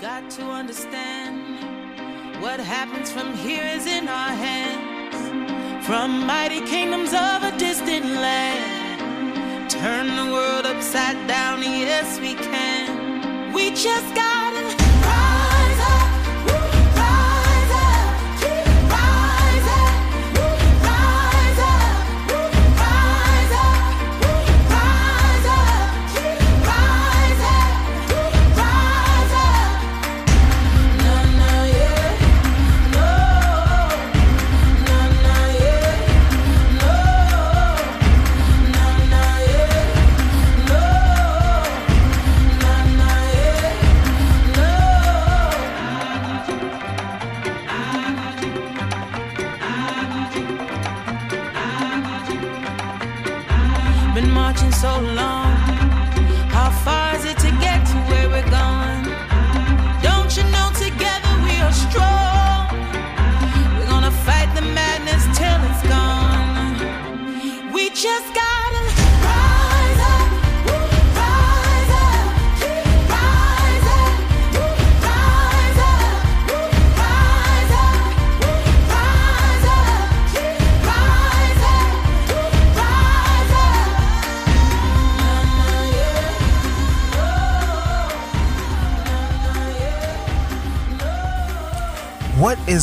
Got 0.00 0.30
to 0.30 0.42
understand 0.42 2.42
what 2.42 2.60
happens 2.60 3.10
from 3.10 3.34
here 3.34 3.64
is 3.64 3.86
in 3.86 4.08
our 4.08 4.30
hands. 4.30 5.86
From 5.86 6.26
mighty 6.26 6.60
kingdoms 6.60 7.14
of 7.14 7.42
a 7.42 7.56
distant 7.58 8.06
land, 8.06 9.70
turn 9.70 10.06
the 10.16 10.32
world 10.32 10.66
upside 10.66 11.26
down, 11.26 11.62
yes, 11.62 12.20
we 12.20 12.34
can. 12.34 13.52
We 13.54 13.70
just 13.70 14.14
got 14.14 14.33
is 54.52 54.84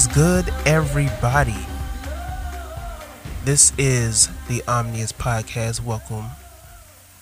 good, 0.07 0.51
everybody? 0.65 1.67
This 3.45 3.71
is 3.77 4.27
the 4.47 4.63
Omnius 4.67 5.11
Podcast. 5.11 5.83
Welcome. 5.83 6.31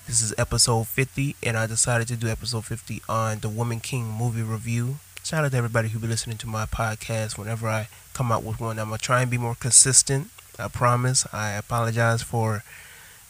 This 0.08 0.22
is 0.22 0.34
episode 0.38 0.88
50, 0.88 1.36
and 1.44 1.58
I 1.58 1.68
decided 1.68 2.08
to 2.08 2.16
do 2.16 2.30
episode 2.30 2.64
50 2.64 3.02
on 3.09 3.40
the 3.40 3.50
Woman 3.50 3.81
King 3.81 4.06
movie 4.06 4.42
review. 4.42 5.00
Shout 5.22 5.44
out 5.44 5.52
to 5.52 5.58
everybody 5.58 5.90
who 5.90 6.00
be 6.00 6.08
listening 6.08 6.38
to 6.38 6.48
my 6.48 6.66
podcast 6.66 7.38
whenever 7.38 7.68
I 7.68 7.90
come 8.14 8.31
out 8.31 8.46
with 8.46 8.62
one. 8.62 8.80
I'm 8.80 8.86
gonna 8.86 9.00
try 9.00 9.22
and 9.22 9.30
be 9.30 9.38
more 9.38 9.56
consistent. 9.56 10.30
I 10.58 10.70
promise. 10.70 11.28
I 11.34 11.52
apologize 11.52 12.22
for, 12.22 12.64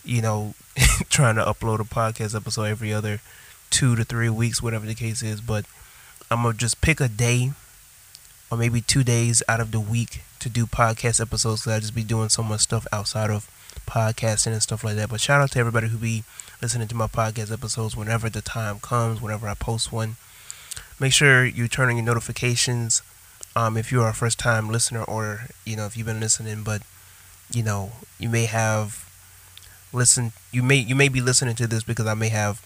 you 0.05 0.21
know, 0.21 0.53
trying 1.09 1.37
to 1.37 1.43
upload 1.43 1.79
a 1.79 1.83
podcast 1.83 2.35
episode 2.35 2.65
every 2.65 2.93
other 2.93 3.21
two 3.71 3.95
to 3.95 4.03
three 4.03 4.29
weeks, 4.29 4.61
whatever 4.61 4.85
the 4.85 4.93
case 4.93 5.23
is. 5.23 5.41
But 5.41 5.65
I'm 6.29 6.43
gonna 6.43 6.55
just 6.55 6.79
pick 6.79 7.01
a 7.01 7.07
day 7.07 7.53
or 8.51 8.57
maybe 8.57 8.81
two 8.81 9.03
days 9.03 9.43
out 9.47 9.59
of 9.59 9.71
the 9.71 9.79
week 9.79 10.21
to 10.39 10.49
do 10.49 10.65
podcast 10.65 11.21
episodes 11.21 11.61
because 11.61 11.77
I 11.77 11.79
just 11.79 11.95
be 11.95 12.03
doing 12.03 12.29
so 12.29 12.41
much 12.41 12.61
stuff 12.61 12.87
outside 12.91 13.29
of 13.29 13.49
podcasting 13.85 14.53
and 14.53 14.61
stuff 14.61 14.83
like 14.83 14.95
that. 14.95 15.09
But 15.09 15.21
shout 15.21 15.41
out 15.41 15.51
to 15.51 15.59
everybody 15.59 15.87
who 15.87 15.97
be 15.97 16.23
listening 16.61 16.87
to 16.87 16.95
my 16.95 17.07
podcast 17.07 17.51
episodes 17.51 17.95
whenever 17.95 18.29
the 18.29 18.41
time 18.41 18.79
comes, 18.79 19.21
whenever 19.21 19.47
I 19.47 19.53
post 19.53 19.91
one. 19.91 20.15
Make 20.99 21.13
sure 21.13 21.45
you 21.45 21.67
turn 21.67 21.89
on 21.89 21.95
your 21.95 22.05
notifications 22.05 23.01
um, 23.55 23.77
if 23.77 23.91
you 23.91 24.01
are 24.01 24.09
a 24.09 24.13
first 24.13 24.39
time 24.39 24.69
listener 24.69 25.03
or, 25.03 25.47
you 25.65 25.75
know, 25.75 25.85
if 25.85 25.97
you've 25.97 26.07
been 26.07 26.19
listening, 26.19 26.63
but, 26.63 26.81
you 27.51 27.63
know, 27.63 27.91
you 28.19 28.29
may 28.29 28.45
have 28.45 29.09
listened, 29.91 30.33
you 30.51 30.61
may, 30.61 30.75
you 30.75 30.95
may 30.95 31.09
be 31.09 31.21
listening 31.21 31.55
to 31.55 31.67
this 31.67 31.83
because 31.83 32.05
I 32.05 32.13
may 32.13 32.29
have 32.29 32.65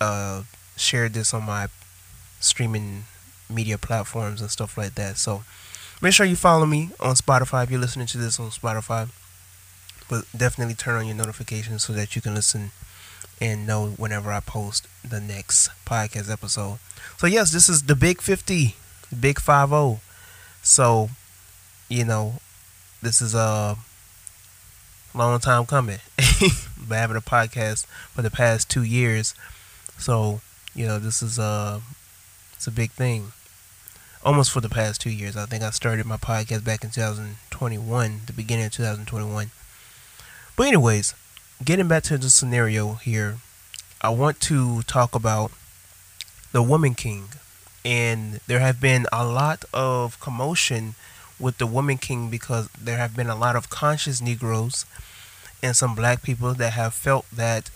uh, 0.00 0.42
shared 0.76 1.14
this 1.14 1.32
on 1.32 1.44
my 1.44 1.68
streaming 2.40 3.04
media 3.52 3.78
platforms 3.78 4.40
and 4.40 4.50
stuff 4.50 4.76
like 4.76 4.94
that. 4.94 5.18
So 5.18 5.42
make 6.00 6.12
sure 6.12 6.26
you 6.26 6.36
follow 6.36 6.66
me 6.66 6.90
on 7.00 7.14
Spotify 7.14 7.64
if 7.64 7.70
you're 7.70 7.80
listening 7.80 8.06
to 8.08 8.18
this 8.18 8.40
on 8.40 8.50
Spotify. 8.50 9.08
But 10.08 10.24
definitely 10.36 10.74
turn 10.74 10.96
on 10.96 11.06
your 11.06 11.16
notifications 11.16 11.84
so 11.84 11.92
that 11.92 12.14
you 12.14 12.22
can 12.22 12.34
listen 12.34 12.70
and 13.40 13.66
know 13.66 13.90
whenever 13.90 14.30
I 14.30 14.40
post 14.40 14.86
the 15.08 15.20
next 15.20 15.70
podcast 15.86 16.30
episode. 16.30 16.78
So 17.16 17.26
yes, 17.26 17.50
this 17.50 17.68
is 17.68 17.84
the 17.84 17.96
Big 17.96 18.20
50, 18.20 18.76
Big 19.18 19.40
50. 19.40 20.00
So, 20.62 21.10
you 21.88 22.04
know, 22.04 22.34
this 23.00 23.20
is 23.20 23.34
a 23.34 23.76
long 25.14 25.40
time 25.40 25.66
coming. 25.66 25.98
By 26.88 26.96
having 26.96 27.16
a 27.16 27.20
podcast 27.20 27.86
for 28.14 28.22
the 28.22 28.30
past 28.30 28.68
two 28.70 28.82
years. 28.82 29.34
So, 29.98 30.40
you 30.74 30.86
know, 30.86 30.98
this 30.98 31.22
is 31.22 31.38
a 31.38 31.80
it's 32.54 32.66
a 32.66 32.70
big 32.70 32.92
thing 32.92 33.32
almost 34.24 34.50
for 34.50 34.60
the 34.60 34.68
past 34.68 35.00
two 35.00 35.10
years. 35.10 35.36
I 35.36 35.46
think 35.46 35.62
I 35.62 35.70
started 35.70 36.06
my 36.06 36.16
podcast 36.16 36.64
back 36.64 36.84
in 36.84 36.90
2021, 36.90 38.20
the 38.26 38.32
beginning 38.32 38.66
of 38.66 38.72
2021. 38.72 39.50
But, 40.56 40.66
anyways, 40.66 41.14
getting 41.64 41.88
back 41.88 42.04
to 42.04 42.18
the 42.18 42.30
scenario 42.30 42.94
here, 42.94 43.38
I 44.00 44.10
want 44.10 44.40
to 44.42 44.82
talk 44.82 45.14
about 45.14 45.50
the 46.52 46.62
Woman 46.62 46.94
King. 46.94 47.24
And 47.84 48.40
there 48.46 48.60
have 48.60 48.80
been 48.80 49.06
a 49.12 49.26
lot 49.26 49.64
of 49.74 50.20
commotion 50.20 50.94
with 51.40 51.58
the 51.58 51.66
Woman 51.66 51.98
King 51.98 52.30
because 52.30 52.68
there 52.68 52.98
have 52.98 53.16
been 53.16 53.28
a 53.28 53.34
lot 53.34 53.56
of 53.56 53.70
conscious 53.70 54.20
Negroes 54.20 54.86
and 55.62 55.74
some 55.74 55.96
black 55.96 56.22
people 56.22 56.54
that 56.54 56.74
have 56.74 56.94
felt 56.94 57.26
that 57.32 57.70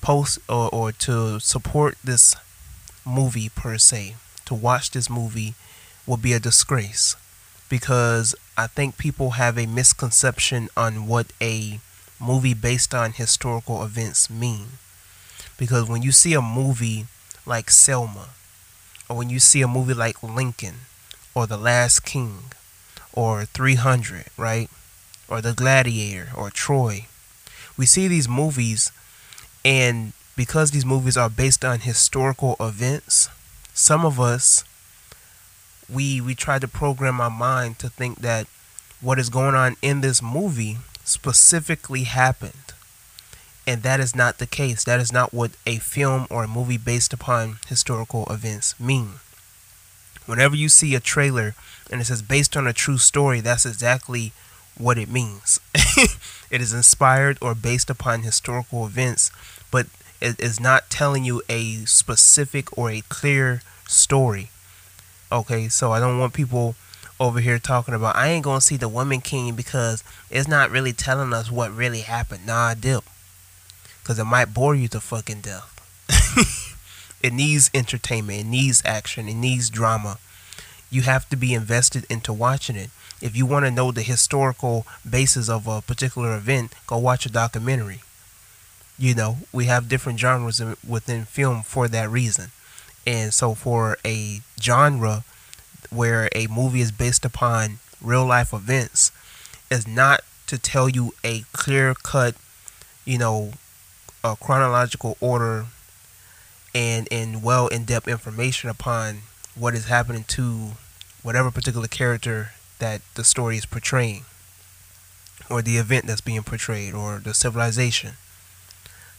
post 0.00 0.38
or, 0.48 0.70
or 0.72 0.92
to 0.92 1.38
support 1.40 1.98
this 2.02 2.34
movie 3.04 3.50
per 3.50 3.76
se, 3.76 4.16
to 4.46 4.54
watch 4.54 4.90
this 4.92 5.10
movie 5.10 5.54
will 6.06 6.16
be 6.16 6.32
a 6.32 6.40
disgrace 6.40 7.16
because 7.68 8.34
I 8.56 8.66
think 8.66 8.96
people 8.96 9.30
have 9.30 9.58
a 9.58 9.66
misconception 9.66 10.68
on 10.76 11.06
what 11.06 11.26
a 11.40 11.80
movie 12.20 12.54
based 12.54 12.94
on 12.94 13.12
historical 13.12 13.82
events 13.82 14.30
mean. 14.30 14.66
Because 15.58 15.88
when 15.88 16.02
you 16.02 16.12
see 16.12 16.34
a 16.34 16.42
movie 16.42 17.06
like 17.44 17.70
Selma, 17.70 18.28
or 19.08 19.16
when 19.16 19.30
you 19.30 19.40
see 19.40 19.62
a 19.62 19.68
movie 19.68 19.94
like 19.94 20.22
Lincoln, 20.22 20.74
or 21.34 21.46
The 21.46 21.56
Last 21.56 22.04
King, 22.04 22.38
or 23.12 23.44
300, 23.44 24.26
right? 24.36 24.68
Or 25.28 25.40
The 25.40 25.54
Gladiator, 25.54 26.28
or 26.36 26.50
Troy, 26.50 27.06
we 27.76 27.86
see 27.86 28.08
these 28.08 28.28
movies, 28.28 28.92
and 29.64 30.12
because 30.36 30.70
these 30.70 30.86
movies 30.86 31.16
are 31.16 31.30
based 31.30 31.64
on 31.64 31.80
historical 31.80 32.56
events, 32.60 33.28
some 33.74 34.04
of 34.04 34.20
us 34.20 34.64
we 35.92 36.20
we 36.20 36.34
try 36.34 36.58
to 36.58 36.68
program 36.68 37.20
our 37.20 37.30
mind 37.30 37.78
to 37.80 37.88
think 37.88 38.20
that 38.20 38.46
what 39.00 39.18
is 39.18 39.28
going 39.28 39.54
on 39.54 39.76
in 39.82 40.00
this 40.00 40.22
movie 40.22 40.78
specifically 41.04 42.04
happened. 42.04 42.52
And 43.66 43.82
that 43.82 44.00
is 44.00 44.14
not 44.14 44.38
the 44.38 44.46
case. 44.46 44.84
That 44.84 45.00
is 45.00 45.12
not 45.12 45.34
what 45.34 45.52
a 45.66 45.78
film 45.78 46.26
or 46.30 46.44
a 46.44 46.48
movie 46.48 46.78
based 46.78 47.12
upon 47.12 47.58
historical 47.68 48.24
events 48.26 48.78
mean. 48.78 49.14
Whenever 50.24 50.56
you 50.56 50.68
see 50.68 50.94
a 50.94 51.00
trailer 51.00 51.54
and 51.90 52.00
it 52.00 52.04
says 52.04 52.22
based 52.22 52.56
on 52.56 52.66
a 52.66 52.72
true 52.72 52.98
story, 52.98 53.40
that's 53.40 53.66
exactly 53.66 54.32
what 54.78 54.98
it 54.98 55.08
means. 55.08 55.58
it 55.74 56.60
is 56.60 56.72
inspired 56.72 57.38
or 57.40 57.54
based 57.54 57.90
upon 57.90 58.22
historical 58.22 58.86
events, 58.86 59.30
but 59.70 59.86
it 60.20 60.38
is 60.40 60.60
not 60.60 60.90
telling 60.90 61.24
you 61.24 61.42
a 61.48 61.84
specific 61.84 62.76
or 62.76 62.90
a 62.90 63.02
clear 63.08 63.62
story. 63.86 64.50
Okay, 65.30 65.68
so 65.68 65.90
I 65.90 65.98
don't 65.98 66.20
want 66.20 66.34
people 66.34 66.76
over 67.18 67.40
here 67.40 67.58
talking 67.58 67.94
about 67.94 68.14
I 68.14 68.28
ain't 68.28 68.44
gonna 68.44 68.60
see 68.60 68.76
the 68.76 68.88
Woman 68.88 69.20
King 69.20 69.54
because 69.54 70.04
it's 70.30 70.46
not 70.46 70.70
really 70.70 70.92
telling 70.92 71.32
us 71.32 71.50
what 71.50 71.74
really 71.74 72.00
happened. 72.00 72.46
Nah, 72.46 72.74
dip. 72.74 73.04
Cause 74.04 74.20
it 74.20 74.24
might 74.24 74.54
bore 74.54 74.76
you 74.76 74.86
to 74.88 75.00
fucking 75.00 75.40
death. 75.40 75.72
it 77.22 77.32
needs 77.32 77.70
entertainment, 77.74 78.40
it 78.40 78.46
needs 78.46 78.82
action, 78.84 79.28
it 79.28 79.34
needs 79.34 79.68
drama. 79.68 80.18
You 80.90 81.02
have 81.02 81.28
to 81.30 81.36
be 81.36 81.54
invested 81.54 82.06
into 82.08 82.32
watching 82.32 82.76
it. 82.76 82.90
If 83.20 83.36
you 83.36 83.46
want 83.46 83.64
to 83.64 83.72
know 83.72 83.90
the 83.90 84.02
historical 84.02 84.86
basis 85.08 85.48
of 85.48 85.66
a 85.66 85.80
particular 85.80 86.36
event, 86.36 86.72
go 86.86 86.98
watch 86.98 87.26
a 87.26 87.32
documentary. 87.32 88.02
You 88.96 89.14
know, 89.16 89.38
we 89.52 89.64
have 89.64 89.88
different 89.88 90.20
genres 90.20 90.62
within 90.86 91.24
film 91.24 91.62
for 91.62 91.88
that 91.88 92.08
reason. 92.08 92.52
And 93.06 93.32
so, 93.32 93.54
for 93.54 93.98
a 94.04 94.40
genre 94.60 95.24
where 95.90 96.28
a 96.34 96.46
movie 96.48 96.80
is 96.80 96.90
based 96.90 97.24
upon 97.24 97.78
real 98.02 98.26
life 98.26 98.52
events, 98.52 99.12
is 99.70 99.86
not 99.86 100.22
to 100.48 100.58
tell 100.58 100.88
you 100.88 101.12
a 101.24 101.44
clear 101.52 101.94
cut, 101.94 102.34
you 103.04 103.18
know, 103.18 103.52
a 104.24 104.36
chronological 104.36 105.16
order 105.20 105.66
and 106.74 107.08
and 107.10 107.42
well 107.42 107.68
in 107.68 107.84
depth 107.84 108.08
information 108.08 108.68
upon 108.68 109.22
what 109.54 109.74
is 109.74 109.86
happening 109.86 110.24
to 110.24 110.72
whatever 111.22 111.50
particular 111.50 111.88
character 111.88 112.50
that 112.78 113.00
the 113.14 113.24
story 113.24 113.56
is 113.56 113.64
portraying 113.64 114.24
or 115.48 115.62
the 115.62 115.76
event 115.78 116.06
that's 116.06 116.20
being 116.20 116.42
portrayed 116.42 116.92
or 116.92 117.18
the 117.18 117.32
civilization. 117.32 118.12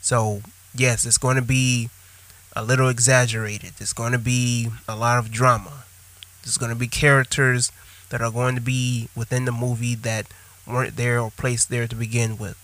So, 0.01 0.41
yes, 0.75 1.05
it's 1.05 1.17
going 1.17 1.37
to 1.37 1.41
be 1.41 1.89
a 2.57 2.63
little 2.63 2.89
exaggerated. 2.89 3.73
There's 3.77 3.93
going 3.93 4.13
to 4.13 4.17
be 4.17 4.69
a 4.87 4.95
lot 4.95 5.19
of 5.19 5.31
drama. 5.31 5.83
There's 6.43 6.57
going 6.57 6.71
to 6.71 6.75
be 6.75 6.87
characters 6.87 7.71
that 8.09 8.19
are 8.19 8.31
going 8.31 8.55
to 8.55 8.61
be 8.61 9.09
within 9.15 9.45
the 9.45 9.51
movie 9.51 9.93
that 9.93 10.25
weren't 10.65 10.95
there 10.95 11.19
or 11.19 11.29
placed 11.29 11.69
there 11.69 11.87
to 11.87 11.95
begin 11.95 12.37
with. 12.37 12.57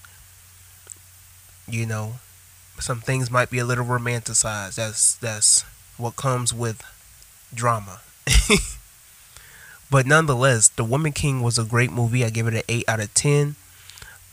You 1.68 1.86
know, 1.86 2.16
some 2.80 3.02
things 3.02 3.30
might 3.30 3.52
be 3.52 3.60
a 3.60 3.66
little 3.66 3.86
romanticized. 3.86 4.76
That's 4.76 5.14
that's 5.16 5.62
what 5.98 6.16
comes 6.16 6.54
with 6.54 6.82
drama. 7.54 8.02
but 9.92 10.08
nonetheless, 10.08 10.70
The 10.70 10.84
Woman 10.84 11.12
King 11.12 11.44
was 11.44 11.60
a 11.60 11.64
great 11.64 11.92
movie. 11.92 12.26
I 12.26 12.32
give 12.32 12.48
it 12.48 12.56
an 12.56 12.64
8 12.68 12.86
out 12.88 13.00
of 13.00 13.14
10. 13.14 13.56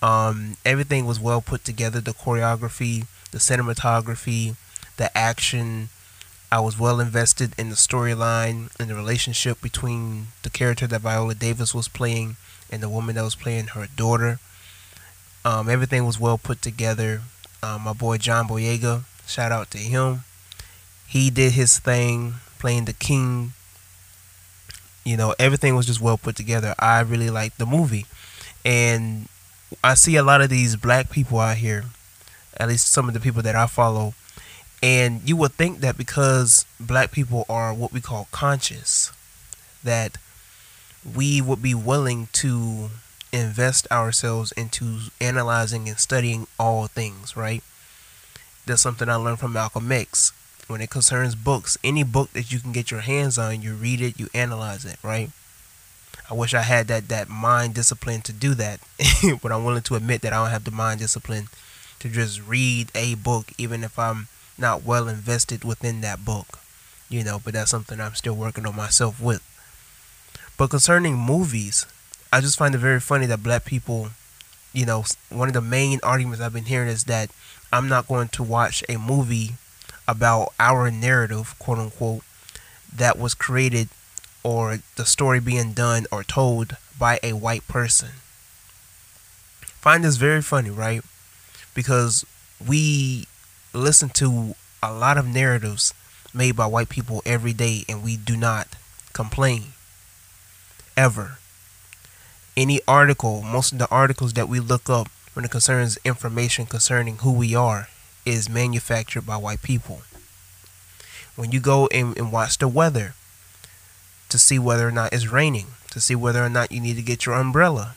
Um, 0.03 0.57
everything 0.65 1.05
was 1.05 1.21
well 1.21 1.43
put 1.43 1.65
together 1.65 2.01
the 2.01 2.13
choreography, 2.13 3.07
the 3.31 3.39
cinematography, 3.39 4.57
the 4.97 5.17
action. 5.17 5.89
I 6.53 6.61
was 6.61 6.79
well 6.79 6.99
invested 6.99 7.55
in 7.59 7.69
the 7.69 7.77
storyline 7.77 8.71
and 8.81 8.91
the 8.91 8.95
relationship 8.95 9.61
between 9.61 10.29
the 10.43 10.51
character 10.51 10.87
that 10.89 11.01
Viola 11.01 11.35
Davis 11.35 11.75
was 11.75 11.87
playing 11.87 12.37
and 12.71 12.83
the 12.83 12.89
woman 12.89 13.15
that 13.15 13.23
was 13.23 13.37
playing 13.37 13.69
her 13.69 13.87
daughter. 13.97 14.41
Um, 15.45 15.69
everything 15.69 16.05
was 16.05 16.19
well 16.19 16.39
put 16.39 16.61
together. 16.61 17.23
Um, 17.63 17.83
my 17.83 17.93
boy 17.93 18.19
John 18.19 18.49
Boyega, 18.49 19.05
shout 19.27 19.53
out 19.53 19.71
to 19.73 19.79
him. 19.79 20.21
He 21.07 21.31
did 21.31 21.53
his 21.53 21.79
thing 21.79 22.35
playing 22.59 22.85
the 22.87 22.93
king 22.93 23.53
you 25.05 25.17
know, 25.17 25.35
everything 25.39 25.75
was 25.75 25.87
just 25.87 26.01
well 26.01 26.19
put 26.19 26.37
together. 26.37 26.75
I 26.79 27.01
really 27.01 27.31
liked 27.31 27.59
the 27.59 27.67
movie. 27.67 28.07
And 28.65 29.29
I 29.83 29.95
see 29.95 30.17
a 30.17 30.23
lot 30.23 30.41
of 30.41 30.51
these 30.51 30.77
black 30.77 31.11
people 31.11 31.39
out 31.41 31.57
here, 31.57 31.85
at 32.57 32.69
least 32.69 32.91
some 32.91 33.09
of 33.09 33.15
the 33.15 33.21
people 33.21 33.43
that 33.43 33.57
I 33.57 33.67
follow, 33.67 34.15
and 34.83 35.21
you 35.29 35.37
would 35.37 35.53
think 35.53 35.81
that 35.81 35.99
because 35.99 36.65
black 36.79 37.13
people 37.13 37.45
are 37.49 37.75
what 37.75 37.93
we 37.93 38.01
call 38.01 38.29
conscious, 38.31 39.13
that 39.85 40.17
we 41.17 41.41
would 41.41 41.63
be 41.63 41.75
willing 41.75 42.29
to 42.33 42.91
invest 43.33 43.87
ourselves 43.91 44.53
into 44.53 44.99
analyzing 45.21 45.89
and 45.89 45.99
studying 45.99 46.47
all 46.59 46.87
things, 46.87 47.37
right? 47.37 47.63
That's 48.67 48.83
something 48.83 49.09
I 49.09 49.15
learned 49.17 49.39
from 49.39 49.53
Malcolm 49.53 49.91
X 49.93 50.33
when 50.71 50.81
it 50.81 50.89
concerns 50.89 51.35
books, 51.35 51.77
any 51.83 52.05
book 52.05 52.33
that 52.33 52.53
you 52.53 52.61
can 52.61 52.73
get 52.73 52.91
your 52.91 53.01
hands 53.01 53.37
on, 53.37 53.61
you 53.61 53.75
read 53.75 54.01
it, 54.01 54.21
you 54.21 54.29
analyze 54.33 54.85
it, 54.85 54.97
right? 55.03 55.31
I 56.31 56.35
wish 56.35 56.55
I 56.55 56.63
had 56.63 56.87
that 56.87 57.09
that 57.09 57.29
mind 57.29 57.75
discipline 57.75 58.23
to 58.23 58.33
do 58.33 58.55
that, 58.55 58.81
but 59.43 59.51
I'm 59.51 59.65
willing 59.65 59.83
to 59.83 59.97
admit 59.97 60.23
that 60.23 60.33
I 60.33 60.37
don't 60.37 60.51
have 60.51 60.65
the 60.65 60.71
mind 60.71 61.01
discipline 61.01 61.49
to 61.99 62.09
just 62.09 62.41
read 62.47 62.91
a 62.95 63.17
book, 63.17 63.53
even 63.59 63.83
if 63.83 63.99
I'm 63.99 64.29
not 64.61 64.85
well 64.85 65.09
invested 65.09 65.65
within 65.65 66.01
that 66.03 66.25
book, 66.25 66.61
you 67.09 67.25
know. 67.25 67.41
But 67.43 67.55
that's 67.55 67.71
something 67.71 68.01
I'm 68.01 68.15
still 68.15 68.35
working 68.35 68.67
on 68.67 68.77
myself 68.77 69.21
with. 69.21 69.43
But 70.57 70.71
concerning 70.71 71.17
movies, 71.17 71.87
I 72.33 72.41
just 72.41 72.59
find 72.59 72.75
it 72.75 72.79
very 72.79 73.01
funny 73.01 73.27
that 73.27 73.43
black 73.43 73.65
people, 73.65 74.11
you 74.73 74.87
know, 74.87 75.05
one 75.31 75.49
of 75.49 75.55
the 75.55 75.61
main 75.61 76.01
arguments 76.03 76.41
I've 76.41 76.53
been 76.53 76.65
hearing 76.65 76.89
is 76.89 77.05
that 77.05 77.31
I'm 77.73 77.89
not 77.89 78.09
going 78.09 78.29
to 78.29 78.43
watch 78.43 78.85
a 78.89 78.99
movie 78.99 79.55
about 80.07 80.53
our 80.59 80.91
narrative, 80.91 81.55
quote 81.59 81.79
unquote, 81.79 82.23
that 82.95 83.19
was 83.19 83.35
created 83.35 83.89
or 84.43 84.79
the 84.97 85.07
story 85.07 85.41
being 85.41 85.73
done 85.73 86.07
or 86.11 86.23
told 86.25 86.77
by 86.99 87.19
a 87.23 87.33
white 87.33 87.67
person. 87.69 88.11
Find 89.81 90.05
this 90.05 90.17
very 90.17 90.43
funny, 90.43 90.71
right? 90.71 91.03
Because 91.75 92.25
we 92.67 93.27
listen 93.73 94.09
to 94.11 94.55
a 94.83 94.93
lot 94.93 95.19
of 95.19 95.27
narratives 95.27 95.95
made 96.33 96.57
by 96.57 96.67
white 96.67 96.89
people 96.89 97.23
every 97.27 97.53
day 97.53 97.85
and 97.89 98.03
we 98.03 98.17
do 98.17 98.37
not 98.37 98.69
complain 99.13 99.65
ever. 100.97 101.39
Any 102.57 102.81
article, 102.87 103.43
most 103.43 103.73
of 103.73 103.79
the 103.79 103.89
articles 103.91 104.33
that 104.35 104.49
we 104.49 104.61
look 104.61 104.91
up 104.91 105.09
when 105.35 105.45
it 105.45 105.51
concerns 105.51 105.99
information 106.05 106.67
concerning 106.67 107.19
who 107.19 107.33
we 107.33 107.55
are 107.55 107.89
is 108.27 108.49
manufactured 108.49 109.23
by 109.23 109.37
white 109.37 109.63
people. 109.63 110.03
When 111.37 111.53
you 111.53 111.61
go 111.61 111.87
and, 111.93 112.17
and 112.19 112.33
watch 112.33 112.59
the 112.59 112.69
weather 112.69 113.15
to 114.29 114.39
see 114.39 114.59
whether 114.59 114.87
or 114.87 114.93
not 114.93 115.13
it's 115.13 115.31
raining, 115.31 115.69
to 115.93 116.01
see 116.01 116.15
whether 116.15 116.45
or 116.45 116.51
not 116.51 116.73
you 116.73 116.81
need 116.81 116.97
to 116.97 117.03
get 117.03 117.25
your 117.27 117.37
umbrella, 117.37 117.95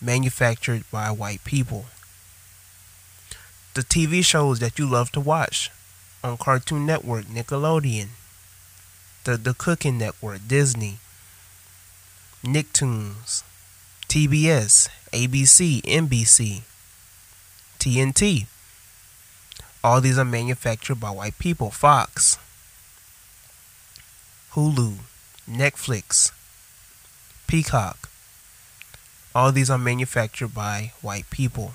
manufactured 0.00 0.84
by 0.90 1.10
white 1.10 1.42
people. 1.44 1.86
The 3.76 3.82
TV 3.82 4.24
shows 4.24 4.58
that 4.60 4.78
you 4.78 4.86
love 4.86 5.12
to 5.12 5.20
watch 5.20 5.70
on 6.24 6.38
Cartoon 6.38 6.86
Network, 6.86 7.26
Nickelodeon, 7.26 8.08
the, 9.24 9.36
the 9.36 9.52
Cooking 9.52 9.98
Network, 9.98 10.48
Disney, 10.48 10.96
Nicktoons, 12.42 13.42
TBS, 14.08 14.88
ABC, 15.12 15.82
NBC, 15.82 16.62
TNT. 17.78 18.46
All 19.84 20.00
these 20.00 20.16
are 20.16 20.24
manufactured 20.24 20.98
by 20.98 21.10
white 21.10 21.38
people. 21.38 21.70
Fox, 21.70 22.38
Hulu, 24.52 25.00
Netflix, 25.46 26.32
Peacock. 27.46 28.08
All 29.34 29.52
these 29.52 29.68
are 29.68 29.76
manufactured 29.76 30.54
by 30.54 30.92
white 31.02 31.28
people. 31.28 31.74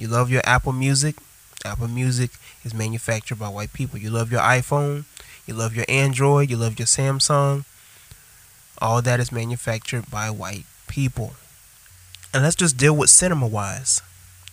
You 0.00 0.08
love 0.08 0.30
your 0.30 0.40
Apple 0.46 0.72
Music? 0.72 1.16
Apple 1.62 1.86
Music 1.86 2.30
is 2.64 2.72
manufactured 2.72 3.38
by 3.38 3.48
white 3.50 3.74
people. 3.74 3.98
You 3.98 4.08
love 4.08 4.32
your 4.32 4.40
iPhone? 4.40 5.04
You 5.46 5.52
love 5.52 5.76
your 5.76 5.84
Android? 5.90 6.48
You 6.48 6.56
love 6.56 6.78
your 6.78 6.86
Samsung? 6.86 7.66
All 8.78 9.02
that 9.02 9.20
is 9.20 9.30
manufactured 9.30 10.10
by 10.10 10.30
white 10.30 10.64
people. 10.88 11.34
And 12.32 12.42
let's 12.42 12.56
just 12.56 12.78
deal 12.78 12.96
with 12.96 13.10
cinema 13.10 13.46
wise. 13.46 14.00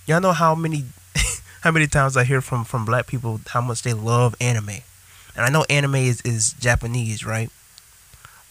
Y'all 0.06 0.20
know 0.20 0.34
how 0.34 0.54
many 0.54 0.84
how 1.62 1.72
many 1.72 1.88
times 1.88 2.18
I 2.18 2.26
hear 2.26 2.42
from 2.42 2.66
from 2.66 2.84
black 2.84 3.08
people 3.08 3.40
how 3.48 3.62
much 3.62 3.84
they 3.84 3.94
love 3.94 4.36
anime, 4.42 4.82
and 5.34 5.46
I 5.46 5.50
know 5.50 5.66
anime 5.70 5.96
is, 5.96 6.20
is 6.22 6.54
Japanese, 6.60 7.26
right? 7.26 7.50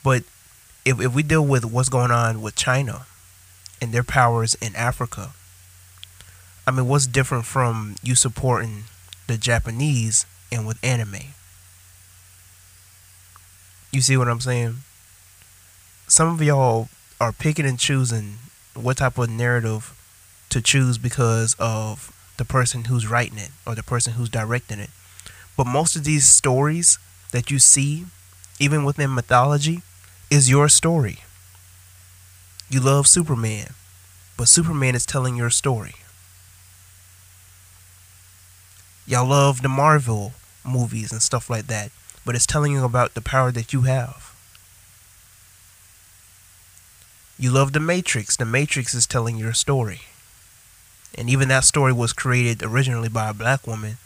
But 0.03 0.23
if 0.87 0.99
if 0.99 1.15
we 1.15 1.23
deal 1.23 1.45
with 1.45 1.67
what's 1.67 1.91
going 1.91 2.11
on 2.11 2.41
with 2.41 2.57
China 2.57 3.05
and 3.83 3.93
their 3.93 4.03
powers 4.03 4.55
in 4.55 4.75
Africa, 4.75 5.33
I 6.67 6.73
mean, 6.73 6.89
what's 6.89 7.07
different 7.07 7.45
from 7.45 7.95
you 8.03 8.17
supporting 8.17 8.85
the 9.29 9.39
Japanese 9.39 10.27
and 10.51 10.67
with 10.67 10.85
anime? 10.85 11.35
You 13.93 14.01
see 14.01 14.17
what 14.17 14.29
I'm 14.29 14.41
saying? 14.41 14.79
Some 16.09 16.35
of 16.35 16.43
y'all 16.43 16.89
are 17.21 17.33
picking 17.33 17.67
and 17.67 17.79
choosing 17.79 18.39
what 18.75 18.97
type 18.97 19.17
of 19.17 19.31
narrative 19.31 19.95
to 20.51 20.61
choose 20.61 20.99
because 20.99 21.55
of 21.59 22.13
the 22.37 22.45
person 22.45 22.85
who's 22.85 23.07
writing 23.07 23.39
it 23.39 23.51
or 23.65 23.75
the 23.75 23.83
person 23.83 24.15
who's 24.15 24.29
directing 24.29 24.81
it. 24.81 24.91
But 25.57 25.67
most 25.67 25.95
of 25.95 26.05
these 26.05 26.27
stories 26.27 26.99
that 27.31 27.51
you 27.51 27.59
see, 27.61 28.07
even 28.59 28.85
within 28.85 29.15
mythology, 29.15 29.83
is 30.31 30.51
your 30.51 30.69
story. 30.69 31.19
You 32.69 32.81
love 32.81 33.07
Superman, 33.07 33.69
but 34.37 34.49
Superman 34.49 34.97
is 34.97 35.07
telling 35.07 35.37
your 35.37 35.51
story. 35.51 35.95
Y'all 39.07 39.29
love 39.29 39.63
the 39.63 39.69
Marvel 39.69 40.33
movies 40.65 41.13
and 41.13 41.23
stuff 41.23 41.49
like 41.49 41.67
that, 41.69 41.91
but 42.25 42.35
it's 42.35 42.47
telling 42.47 42.73
you 42.73 42.85
about 42.85 43.15
the 43.15 43.21
power 43.21 43.53
that 43.53 43.73
you 43.73 43.83
have. 43.83 44.35
You 47.39 47.51
love 47.51 47.73
the 47.73 47.81
Matrix. 47.81 48.37
The 48.37 48.45
Matrix 48.45 48.95
is 48.95 49.07
telling 49.07 49.37
your 49.37 49.53
story 49.53 50.01
and 51.17 51.31
even 51.31 51.49
that 51.49 51.65
story 51.65 51.93
was 51.93 52.13
created 52.13 52.63
originally 52.63 53.09
by 53.09 53.31
a 53.31 53.35
black 53.35 53.67
woman 53.67 53.97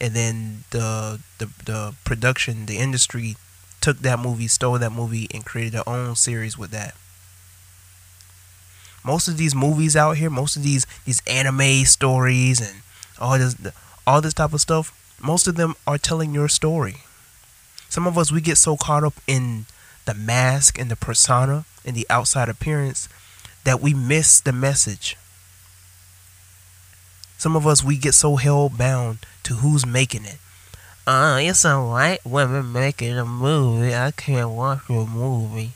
and 0.00 0.14
then 0.14 0.64
the 0.70 1.20
the, 1.38 1.48
the 1.64 1.94
production 2.04 2.66
the 2.66 2.78
industry 2.78 3.36
took 3.80 3.98
that 3.98 4.18
movie 4.18 4.46
stole 4.46 4.78
that 4.78 4.92
movie 4.92 5.26
and 5.34 5.44
created 5.44 5.72
their 5.72 5.88
own 5.88 6.14
series 6.14 6.56
with 6.56 6.70
that 6.70 6.94
most 9.04 9.28
of 9.28 9.36
these 9.36 9.54
movies 9.54 9.96
out 9.96 10.16
here 10.16 10.30
most 10.30 10.56
of 10.56 10.62
these 10.62 10.86
these 11.04 11.22
anime 11.26 11.84
stories 11.84 12.60
and 12.60 12.82
all 13.18 13.38
this, 13.38 13.56
all 14.10 14.20
this 14.20 14.34
type 14.34 14.52
of 14.52 14.60
stuff. 14.60 14.92
Most 15.22 15.46
of 15.46 15.54
them 15.54 15.76
are 15.86 15.98
telling 15.98 16.34
your 16.34 16.48
story. 16.48 16.96
Some 17.88 18.06
of 18.08 18.18
us 18.18 18.32
we 18.32 18.40
get 18.40 18.58
so 18.58 18.76
caught 18.76 19.04
up 19.04 19.14
in 19.26 19.66
the 20.04 20.14
mask 20.14 20.78
and 20.80 20.90
the 20.90 20.96
persona 20.96 21.64
and 21.84 21.94
the 21.94 22.06
outside 22.10 22.48
appearance 22.48 23.08
that 23.62 23.80
we 23.80 23.94
miss 23.94 24.40
the 24.40 24.52
message. 24.52 25.16
Some 27.38 27.54
of 27.54 27.66
us 27.66 27.84
we 27.84 27.96
get 27.96 28.14
so 28.14 28.34
hell 28.36 28.68
bound 28.68 29.18
to 29.44 29.54
who's 29.54 29.86
making 29.86 30.24
it. 30.24 30.38
Uh, 31.06 31.38
it's 31.40 31.64
a 31.64 31.80
white 31.80 32.24
woman 32.24 32.72
making 32.72 33.16
a 33.16 33.24
movie. 33.24 33.94
I 33.94 34.10
can't 34.10 34.50
watch 34.50 34.88
a 34.88 35.06
movie. 35.06 35.70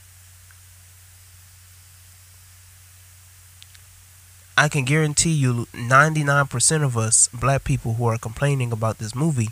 I 4.57 4.69
can 4.69 4.85
guarantee 4.85 5.33
you 5.33 5.67
99% 5.73 6.85
of 6.85 6.97
us 6.97 7.29
black 7.29 7.65
people 7.65 7.95
who 7.95 8.07
are 8.07 8.19
complaining 8.19 8.71
about 8.71 8.99
this 8.99 9.15
movie 9.15 9.49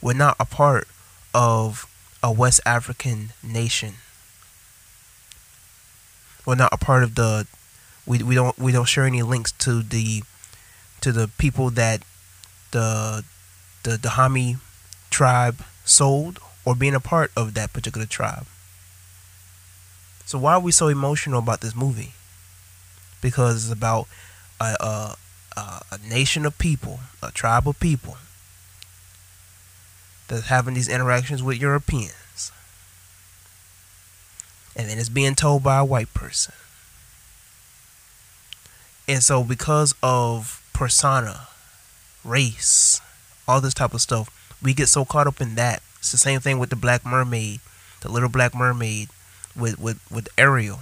were 0.00 0.14
not 0.14 0.36
a 0.40 0.46
part 0.46 0.88
of 1.34 1.86
a 2.22 2.32
West 2.32 2.60
African 2.64 3.32
nation. 3.42 3.94
We're 6.46 6.54
not 6.54 6.72
a 6.72 6.78
part 6.78 7.02
of 7.02 7.14
the 7.14 7.46
we, 8.06 8.22
we 8.22 8.34
don't 8.34 8.58
we 8.58 8.72
don't 8.72 8.88
share 8.88 9.04
any 9.04 9.22
links 9.22 9.52
to 9.52 9.82
the 9.82 10.22
to 11.02 11.12
the 11.12 11.28
people 11.36 11.68
that 11.70 12.02
the 12.70 13.24
the 13.82 13.98
Dahomey 13.98 14.56
tribe 15.10 15.62
sold 15.84 16.38
or 16.64 16.74
being 16.74 16.94
a 16.94 17.00
part 17.00 17.30
of 17.36 17.52
that 17.54 17.74
particular 17.74 18.06
tribe. 18.06 18.46
So 20.24 20.38
why 20.38 20.54
are 20.54 20.60
we 20.60 20.72
so 20.72 20.88
emotional 20.88 21.38
about 21.38 21.60
this 21.60 21.76
movie? 21.76 22.12
Because 23.20 23.64
it's 23.64 23.72
about 23.72 24.08
a, 24.60 25.16
a, 25.56 25.82
a 25.92 25.98
nation 26.08 26.46
of 26.46 26.58
people, 26.58 27.00
a 27.22 27.30
tribe 27.30 27.68
of 27.68 27.78
people 27.80 28.16
that's 30.28 30.46
having 30.46 30.74
these 30.74 30.88
interactions 30.88 31.42
with 31.42 31.60
Europeans. 31.60 32.52
And 34.76 34.88
then 34.88 34.98
it's 34.98 35.08
being 35.08 35.34
told 35.34 35.62
by 35.62 35.78
a 35.78 35.84
white 35.84 36.12
person. 36.14 36.54
And 39.08 39.22
so 39.22 39.42
because 39.42 39.94
of 40.02 40.62
persona, 40.72 41.48
race, 42.22 43.00
all 43.48 43.60
this 43.60 43.74
type 43.74 43.94
of 43.94 44.00
stuff, 44.00 44.30
we 44.62 44.74
get 44.74 44.88
so 44.88 45.04
caught 45.04 45.26
up 45.26 45.40
in 45.40 45.54
that. 45.54 45.82
It's 45.98 46.12
the 46.12 46.18
same 46.18 46.40
thing 46.40 46.58
with 46.58 46.70
the 46.70 46.76
Black 46.76 47.04
Mermaid, 47.04 47.60
the 48.02 48.10
Little 48.10 48.28
Black 48.28 48.54
Mermaid, 48.54 49.08
with 49.56 49.78
with 49.80 49.98
with 50.12 50.28
Ariel. 50.36 50.80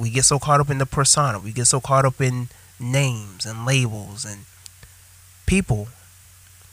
We 0.00 0.10
get 0.10 0.24
so 0.24 0.38
caught 0.38 0.60
up 0.60 0.70
in 0.70 0.78
the 0.78 0.86
persona. 0.86 1.38
We 1.38 1.52
get 1.52 1.66
so 1.66 1.80
caught 1.80 2.06
up 2.06 2.20
in 2.20 2.48
names 2.78 3.44
and 3.44 3.66
labels 3.66 4.24
and 4.24 4.46
people. 5.46 5.88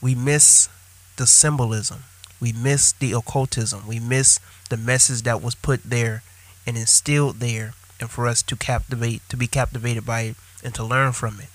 We 0.01 0.15
miss 0.15 0.69
the 1.17 1.27
symbolism. 1.27 2.03
We 2.39 2.53
miss 2.53 2.93
the 2.93 3.11
occultism. 3.11 3.85
We 3.85 3.99
miss 3.99 4.39
the 4.69 4.77
message 4.77 5.23
that 5.23 5.41
was 5.41 5.55
put 5.55 5.83
there 5.83 6.23
and 6.65 6.77
instilled 6.77 7.39
there, 7.39 7.73
and 7.99 8.09
for 8.09 8.27
us 8.27 8.41
to 8.43 8.55
captivate, 8.55 9.21
to 9.29 9.37
be 9.37 9.47
captivated 9.47 10.05
by 10.05 10.21
it, 10.21 10.35
and 10.63 10.75
to 10.75 10.83
learn 10.83 11.13
from 11.13 11.39
it. 11.39 11.49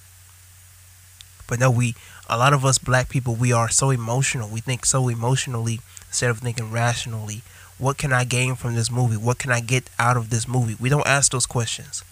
But 1.47 1.61
no, 1.61 1.71
we 1.71 1.95
a 2.29 2.37
lot 2.37 2.53
of 2.53 2.65
us 2.65 2.79
black 2.79 3.09
people 3.09 3.35
we 3.35 3.53
are 3.53 3.69
so 3.69 3.91
emotional. 3.91 4.49
We 4.49 4.61
think 4.61 4.85
so 4.87 5.09
emotionally 5.09 5.81
instead 6.13 6.29
of 6.29 6.41
thinking 6.41 6.71
rationally. 6.71 7.41
What 7.79 7.97
can 7.97 8.13
I 8.13 8.25
gain 8.25 8.55
from 8.55 8.75
this 8.75 8.91
movie? 8.91 9.17
What 9.17 9.39
can 9.39 9.51
I 9.51 9.61
get 9.61 9.89
out 9.99 10.19
of 10.19 10.29
this 10.29 10.47
movie? 10.47 10.77
We 10.79 10.91
don't 10.91 11.07
ask 11.07 11.33
those 11.33 11.47
questions. 11.47 12.05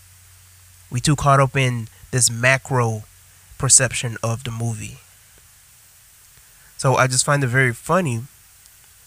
We 0.91 1.01
too 1.01 1.15
caught 1.15 1.39
up 1.39 1.55
in 1.55 1.89
this 2.11 2.31
macro 2.31 3.05
perception 3.59 4.17
of 4.23 4.43
the 4.45 4.51
movie. 4.51 4.99
So 6.79 6.97
I 6.97 7.07
just 7.09 7.27
find 7.27 7.45
it 7.45 7.49
very 7.49 7.75
funny 7.75 8.23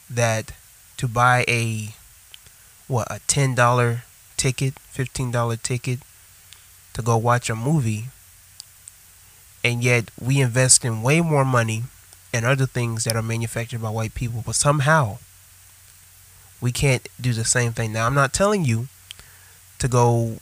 that 0.07 0.51
to 0.97 1.07
buy 1.07 1.43
a 1.47 1.95
what 2.87 3.07
a 3.09 3.19
ten 3.25 3.55
dollar 3.55 4.03
ticket, 4.37 4.77
fifteen 4.77 5.31
dollar 5.31 5.55
ticket 5.57 5.99
to 6.93 7.01
go 7.01 7.17
watch 7.17 7.49
a 7.49 7.55
movie 7.55 8.05
and 9.63 9.83
yet 9.83 10.11
we 10.21 10.39
invest 10.39 10.85
in 10.85 11.01
way 11.01 11.19
more 11.19 11.45
money 11.45 11.83
in 12.33 12.43
other 12.43 12.65
things 12.65 13.03
that 13.03 13.15
are 13.15 13.21
manufactured 13.21 13.81
by 13.81 13.89
white 13.89 14.15
people, 14.15 14.43
but 14.45 14.55
somehow 14.55 15.19
we 16.59 16.71
can't 16.71 17.07
do 17.21 17.31
the 17.31 17.45
same 17.45 17.73
thing. 17.73 17.93
Now, 17.93 18.07
I'm 18.07 18.15
not 18.15 18.33
telling 18.33 18.65
you 18.65 18.87
to 19.79 19.87
go 19.87 20.37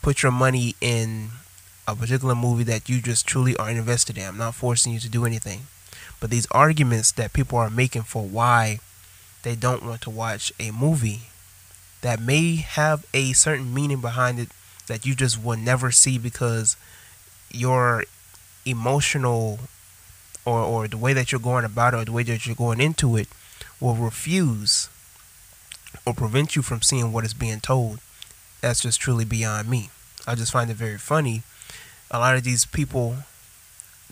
put 0.00 0.22
your 0.22 0.32
money 0.32 0.74
in 0.80 1.28
a 1.86 1.94
particular 1.94 2.34
movie 2.34 2.64
that 2.64 2.88
you 2.88 3.00
just 3.00 3.26
truly 3.26 3.56
are 3.56 3.70
invested 3.70 4.16
in. 4.16 4.24
I'm 4.24 4.38
not 4.38 4.54
forcing 4.54 4.92
you 4.92 5.00
to 5.00 5.08
do 5.08 5.24
anything. 5.24 5.62
But 6.20 6.30
these 6.30 6.46
arguments 6.50 7.12
that 7.12 7.32
people 7.32 7.58
are 7.58 7.70
making 7.70 8.02
for 8.02 8.24
why 8.24 8.80
they 9.42 9.54
don't 9.54 9.84
want 9.84 10.00
to 10.02 10.10
watch 10.10 10.52
a 10.58 10.70
movie 10.70 11.22
that 12.00 12.20
may 12.20 12.56
have 12.56 13.04
a 13.12 13.32
certain 13.32 13.72
meaning 13.72 14.00
behind 14.00 14.38
it 14.38 14.48
that 14.86 15.04
you 15.04 15.14
just 15.14 15.42
will 15.42 15.56
never 15.56 15.90
see 15.90 16.18
because 16.18 16.76
your 17.50 18.04
emotional 18.64 19.58
or, 20.48 20.60
or 20.60 20.88
the 20.88 20.96
way 20.96 21.12
that 21.12 21.30
you're 21.30 21.40
going 21.40 21.64
about 21.64 21.92
it 21.92 21.98
or 21.98 22.04
the 22.06 22.12
way 22.12 22.22
that 22.22 22.46
you're 22.46 22.56
going 22.56 22.80
into 22.80 23.16
it 23.16 23.28
will 23.80 23.94
refuse 23.94 24.88
or 26.06 26.14
prevent 26.14 26.56
you 26.56 26.62
from 26.62 26.80
seeing 26.80 27.12
what 27.12 27.24
is 27.24 27.34
being 27.34 27.60
told. 27.60 28.00
That's 28.62 28.80
just 28.80 29.00
truly 29.00 29.26
beyond 29.26 29.68
me. 29.68 29.90
I 30.26 30.34
just 30.34 30.52
find 30.52 30.70
it 30.70 30.76
very 30.76 30.96
funny. 30.96 31.42
A 32.10 32.18
lot 32.18 32.36
of 32.36 32.44
these 32.44 32.64
people 32.64 33.16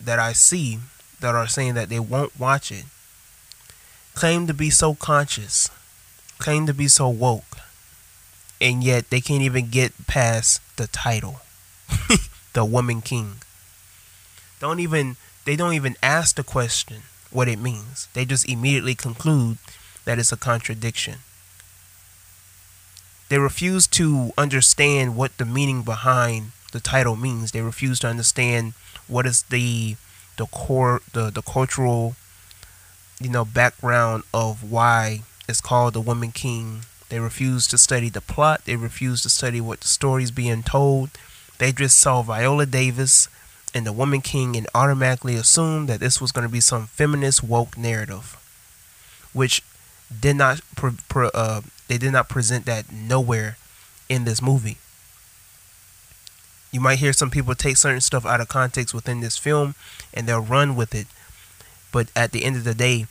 that 0.02 0.18
I 0.18 0.34
see 0.34 0.78
that 1.20 1.34
are 1.34 1.48
saying 1.48 1.74
that 1.74 1.88
they 1.88 1.98
won't 1.98 2.38
watch 2.38 2.70
it 2.70 2.84
claim 4.14 4.46
to 4.46 4.54
be 4.54 4.68
so 4.70 4.94
conscious, 4.94 5.70
claim 6.38 6.66
to 6.66 6.74
be 6.74 6.88
so 6.88 7.08
woke, 7.08 7.58
and 8.60 8.84
yet 8.84 9.08
they 9.08 9.20
can't 9.20 9.42
even 9.42 9.70
get 9.70 10.06
past 10.06 10.60
the 10.76 10.86
title, 10.86 11.40
The 12.52 12.64
Woman 12.64 13.00
King 13.00 13.36
don't 14.60 14.80
even 14.80 15.16
they 15.46 15.56
don't 15.56 15.72
even 15.72 15.96
ask 16.02 16.36
the 16.36 16.44
question 16.44 17.02
what 17.30 17.48
it 17.48 17.58
means. 17.58 18.08
They 18.12 18.24
just 18.24 18.48
immediately 18.48 18.94
conclude 18.94 19.58
that 20.04 20.18
it's 20.18 20.32
a 20.32 20.36
contradiction. 20.36 21.20
They 23.28 23.38
refuse 23.38 23.86
to 23.88 24.32
understand 24.36 25.16
what 25.16 25.38
the 25.38 25.44
meaning 25.44 25.82
behind 25.82 26.52
the 26.72 26.80
title 26.80 27.16
means. 27.16 27.52
They 27.52 27.60
refuse 27.60 27.98
to 28.00 28.08
understand 28.08 28.74
what 29.08 29.24
is 29.24 29.44
the 29.44 29.96
the 30.36 30.46
core 30.46 31.00
the, 31.12 31.30
the 31.30 31.42
cultural 31.42 32.14
you 33.20 33.30
know 33.30 33.44
background 33.44 34.22
of 34.34 34.70
why 34.70 35.22
it's 35.48 35.60
called 35.60 35.94
the 35.94 36.00
woman 36.00 36.32
king. 36.32 36.82
They 37.08 37.20
refuse 37.20 37.68
to 37.68 37.78
study 37.78 38.08
the 38.08 38.20
plot. 38.20 38.64
They 38.64 38.76
refuse 38.76 39.22
to 39.22 39.30
study 39.30 39.60
what 39.60 39.80
the 39.80 39.88
story's 39.88 40.32
being 40.32 40.64
told. 40.64 41.10
They 41.58 41.72
just 41.72 41.98
saw 41.98 42.22
Viola 42.22 42.66
Davis 42.66 43.28
and 43.76 43.86
the 43.86 43.92
woman 43.92 44.22
king 44.22 44.56
and 44.56 44.66
automatically 44.74 45.34
assumed 45.34 45.86
that 45.86 46.00
this 46.00 46.18
was 46.18 46.32
going 46.32 46.46
to 46.46 46.52
be 46.52 46.60
some 46.60 46.86
feminist 46.86 47.44
woke 47.44 47.76
narrative, 47.76 48.34
which 49.34 49.62
did 50.18 50.34
not 50.34 50.62
pre- 50.74 50.96
pre- 51.10 51.30
uh, 51.34 51.60
they 51.86 51.98
did 51.98 52.10
not 52.10 52.26
present 52.26 52.64
that 52.64 52.90
nowhere 52.90 53.58
in 54.08 54.24
this 54.24 54.40
movie. 54.40 54.78
You 56.72 56.80
might 56.80 57.00
hear 57.00 57.12
some 57.12 57.30
people 57.30 57.54
take 57.54 57.76
certain 57.76 58.00
stuff 58.00 58.24
out 58.24 58.40
of 58.40 58.48
context 58.48 58.94
within 58.94 59.20
this 59.20 59.36
film 59.36 59.74
and 60.14 60.26
they'll 60.26 60.40
run 60.40 60.74
with 60.74 60.94
it. 60.94 61.06
But 61.92 62.08
at 62.16 62.32
the 62.32 62.44
end 62.44 62.56
of 62.56 62.64
the 62.64 62.74
day, 62.74 63.06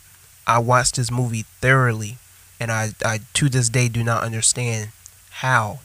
I 0.48 0.58
watched 0.58 0.96
this 0.96 1.12
movie 1.12 1.44
thoroughly 1.60 2.18
and 2.58 2.72
I, 2.72 2.90
I 3.04 3.20
to 3.34 3.48
this 3.48 3.68
day 3.68 3.88
do 3.88 4.02
not 4.02 4.24
understand 4.24 4.90
how 5.30 5.78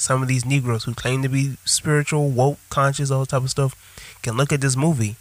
some 0.00 0.22
of 0.22 0.28
these 0.28 0.46
Negroes 0.46 0.84
who 0.84 0.94
claim 0.94 1.22
to 1.22 1.28
be 1.28 1.58
spiritual, 1.66 2.30
woke, 2.30 2.58
conscious, 2.70 3.10
all 3.10 3.26
type 3.26 3.42
of 3.42 3.50
stuff, 3.50 3.74
can 4.22 4.34
look 4.34 4.50
at 4.50 4.62
this 4.62 4.74
movie 4.74 5.16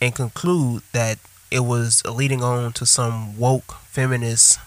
and 0.00 0.14
conclude 0.14 0.82
that 0.92 1.18
it 1.50 1.60
was 1.60 2.06
leading 2.06 2.44
on 2.44 2.72
to 2.74 2.86
some 2.86 3.36
woke, 3.36 3.74
feminist, 3.86 4.60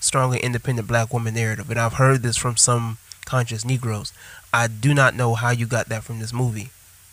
strongly 0.00 0.38
independent 0.38 0.88
black 0.88 1.12
woman 1.12 1.34
narrative. 1.34 1.68
And 1.68 1.78
I've 1.78 1.94
heard 1.94 2.22
this 2.22 2.38
from 2.38 2.56
some 2.56 2.96
conscious 3.26 3.66
Negroes. 3.66 4.14
I 4.50 4.66
do 4.66 4.94
not 4.94 5.14
know 5.14 5.34
how 5.34 5.50
you 5.50 5.66
got 5.66 5.90
that 5.90 6.04
from 6.04 6.20
this 6.20 6.32
movie. 6.32 6.70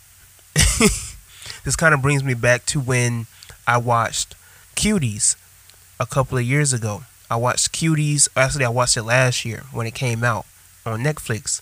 this 1.66 1.76
kind 1.76 1.94
of 1.94 2.02
brings 2.02 2.24
me 2.24 2.34
back 2.34 2.66
to 2.68 2.80
when 2.80 3.26
I 3.68 3.78
watched 3.78 4.36
Cuties 4.78 5.36
a 6.00 6.06
couple 6.06 6.38
of 6.38 6.46
years 6.46 6.72
ago. 6.72 7.04
I 7.30 7.36
watched 7.36 7.74
Cuties, 7.74 8.30
actually, 8.38 8.64
I 8.64 8.70
watched 8.70 8.96
it 8.96 9.04
last 9.04 9.44
year 9.44 9.64
when 9.74 9.86
it 9.86 9.94
came 9.94 10.24
out 10.24 10.46
on 10.86 11.02
Netflix, 11.04 11.62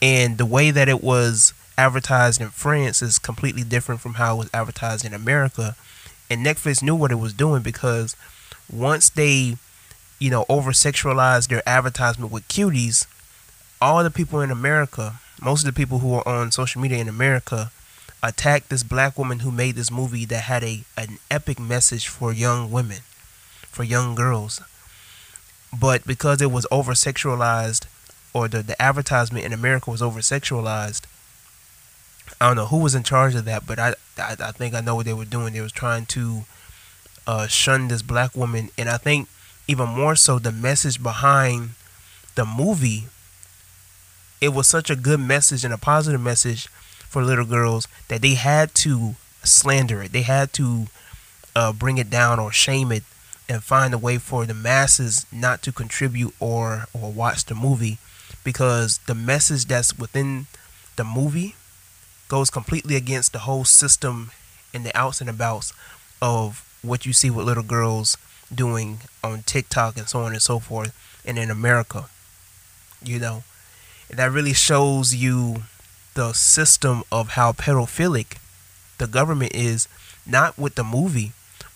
and 0.00 0.38
the 0.38 0.46
way 0.46 0.70
that 0.70 0.88
it 0.88 1.02
was 1.02 1.54
advertised 1.78 2.40
in 2.40 2.48
France 2.50 3.02
is 3.02 3.18
completely 3.18 3.62
different 3.62 4.00
from 4.00 4.14
how 4.14 4.34
it 4.34 4.38
was 4.38 4.50
advertised 4.52 5.04
in 5.04 5.14
America. 5.14 5.76
And 6.30 6.44
Netflix 6.44 6.82
knew 6.82 6.94
what 6.94 7.12
it 7.12 7.16
was 7.16 7.32
doing 7.32 7.62
because 7.62 8.16
once 8.72 9.10
they, 9.10 9.56
you 10.18 10.30
know, 10.30 10.44
over 10.48 10.72
sexualized 10.72 11.48
their 11.48 11.66
advertisement 11.68 12.32
with 12.32 12.48
cuties, 12.48 13.06
all 13.80 14.02
the 14.02 14.10
people 14.10 14.40
in 14.40 14.50
America, 14.50 15.20
most 15.40 15.66
of 15.66 15.74
the 15.74 15.78
people 15.78 15.98
who 15.98 16.14
are 16.14 16.28
on 16.28 16.52
social 16.52 16.80
media 16.80 16.98
in 16.98 17.08
America, 17.08 17.70
attacked 18.22 18.70
this 18.70 18.84
black 18.84 19.18
woman 19.18 19.40
who 19.40 19.50
made 19.50 19.74
this 19.74 19.90
movie 19.90 20.24
that 20.26 20.44
had 20.44 20.62
a 20.62 20.84
an 20.96 21.18
epic 21.30 21.58
message 21.58 22.06
for 22.06 22.32
young 22.32 22.70
women, 22.70 22.98
for 23.70 23.82
young 23.82 24.14
girls. 24.14 24.60
But 25.78 26.06
because 26.06 26.40
it 26.40 26.52
was 26.52 26.66
over 26.70 26.92
sexualized, 26.92 27.86
or 28.32 28.48
the, 28.48 28.62
the 28.62 28.80
advertisement 28.80 29.44
in 29.44 29.52
America 29.52 29.90
was 29.90 30.02
over 30.02 30.20
sexualized, 30.20 31.02
I 32.40 32.46
don't 32.46 32.56
know 32.56 32.66
who 32.66 32.78
was 32.78 32.94
in 32.94 33.02
charge 33.02 33.34
of 33.34 33.44
that, 33.44 33.66
but 33.66 33.78
I, 33.78 33.94
I, 34.18 34.36
I 34.40 34.52
think 34.52 34.74
I 34.74 34.80
know 34.80 34.96
what 34.96 35.06
they 35.06 35.12
were 35.12 35.24
doing. 35.24 35.52
They 35.52 35.60
was 35.60 35.72
trying 35.72 36.06
to 36.06 36.44
uh, 37.26 37.46
shun 37.46 37.88
this 37.88 38.02
black 38.02 38.36
woman, 38.36 38.70
and 38.78 38.88
I 38.88 38.96
think 38.96 39.28
even 39.68 39.88
more 39.88 40.16
so 40.16 40.38
the 40.38 40.52
message 40.52 41.02
behind 41.02 41.70
the 42.34 42.44
movie. 42.44 43.04
It 44.40 44.52
was 44.52 44.66
such 44.66 44.90
a 44.90 44.96
good 44.96 45.20
message 45.20 45.64
and 45.64 45.72
a 45.72 45.78
positive 45.78 46.20
message 46.20 46.66
for 46.66 47.22
little 47.22 47.44
girls 47.44 47.86
that 48.08 48.22
they 48.22 48.34
had 48.34 48.74
to 48.76 49.14
slander 49.44 50.02
it. 50.02 50.12
They 50.12 50.22
had 50.22 50.52
to 50.54 50.86
uh, 51.54 51.72
bring 51.72 51.98
it 51.98 52.10
down 52.10 52.40
or 52.40 52.50
shame 52.50 52.90
it 52.90 53.04
and 53.48 53.62
find 53.62 53.94
a 53.94 53.98
way 53.98 54.18
for 54.18 54.46
the 54.46 54.54
masses 54.54 55.26
not 55.30 55.62
to 55.62 55.72
contribute 55.72 56.34
or 56.40 56.86
or 56.92 57.12
watch 57.12 57.44
the 57.44 57.54
movie 57.54 57.98
because 58.44 58.98
the 59.06 59.14
message 59.14 59.66
that's 59.66 59.98
within 59.98 60.46
the 60.96 61.04
movie 61.04 61.54
goes 62.28 62.50
completely 62.50 62.96
against 62.96 63.32
the 63.32 63.40
whole 63.40 63.64
system 63.64 64.30
and 64.72 64.84
the 64.84 64.96
outs 64.96 65.20
and 65.20 65.28
abouts 65.28 65.72
of 66.20 66.66
what 66.82 67.04
you 67.06 67.12
see 67.12 67.30
with 67.30 67.46
little 67.46 67.62
girls 67.62 68.16
doing 68.54 69.00
on 69.22 69.42
TikTok 69.42 69.96
and 69.96 70.08
so 70.08 70.20
on 70.20 70.32
and 70.32 70.42
so 70.42 70.58
forth 70.58 70.94
and 71.24 71.38
in 71.38 71.50
America. 71.50 72.06
You 73.04 73.18
know, 73.18 73.44
and 74.08 74.18
that 74.18 74.30
really 74.30 74.52
shows 74.52 75.14
you 75.14 75.64
the 76.14 76.32
system 76.32 77.02
of 77.10 77.30
how 77.30 77.52
pedophilic 77.52 78.36
the 78.98 79.06
government 79.06 79.52
is, 79.54 79.88
not 80.26 80.56
with 80.58 80.74
the 80.74 80.84
movie, 80.84 81.32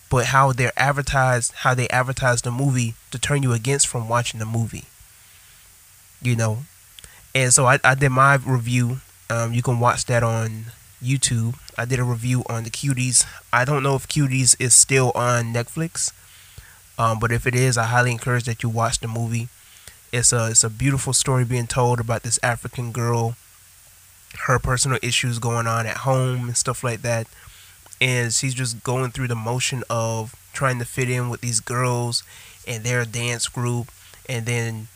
but 0.09 0.27
how 0.27 0.53
they're 0.53 0.71
advertised, 0.77 1.51
how 1.57 1.73
they 1.73 1.87
advertise 1.89 2.41
the 2.41 2.51
movie 2.51 2.93
to 3.11 3.19
turn 3.19 3.43
you 3.43 3.51
against 3.51 3.87
from 3.87 4.07
watching 4.07 4.39
the 4.39 4.45
movie. 4.45 4.85
You 6.21 6.35
know, 6.35 6.59
and 7.35 7.53
so 7.53 7.65
I, 7.65 7.79
I 7.83 7.95
did 7.95 8.09
my 8.09 8.35
review. 8.35 9.01
Um, 9.29 9.53
you 9.53 9.61
can 9.61 9.79
watch 9.79 10.05
that 10.05 10.23
on 10.23 10.65
YouTube. 11.03 11.55
I 11.77 11.85
did 11.85 11.99
a 11.99 12.03
review 12.03 12.43
on 12.49 12.63
the 12.63 12.69
Cuties. 12.69 13.25
I 13.53 13.65
don't 13.65 13.83
know 13.83 13.95
if 13.95 14.07
Cuties 14.07 14.55
is 14.59 14.73
still 14.73 15.11
on 15.13 15.53
Netflix, 15.53 16.11
um, 16.97 17.19
but 17.19 17.31
if 17.31 17.45
it 17.45 17.53
is, 17.53 17.77
I 17.77 17.85
highly 17.85 18.11
encourage 18.11 18.45
that 18.45 18.63
you 18.63 18.69
watch 18.69 18.99
the 18.99 19.07
movie. 19.07 19.49
It's 20.11 20.33
a 20.33 20.47
it's 20.49 20.63
a 20.63 20.69
beautiful 20.69 21.13
story 21.13 21.45
being 21.45 21.67
told 21.67 21.99
about 21.99 22.23
this 22.23 22.39
African 22.41 22.91
girl 22.91 23.35
her 24.45 24.59
personal 24.59 24.99
issues 25.01 25.39
going 25.39 25.67
on 25.67 25.85
at 25.85 25.97
home 25.97 26.47
and 26.47 26.57
stuff 26.57 26.83
like 26.83 27.01
that. 27.01 27.27
And 27.99 28.31
she's 28.31 28.53
just 28.53 28.83
going 28.83 29.11
through 29.11 29.27
the 29.27 29.35
motion 29.35 29.83
of 29.89 30.35
trying 30.53 30.79
to 30.79 30.85
fit 30.85 31.09
in 31.09 31.29
with 31.29 31.41
these 31.41 31.59
girls 31.59 32.23
and 32.67 32.83
their 32.83 33.05
dance 33.05 33.47
group. 33.47 33.91
And 34.29 34.45
then, 34.45 34.87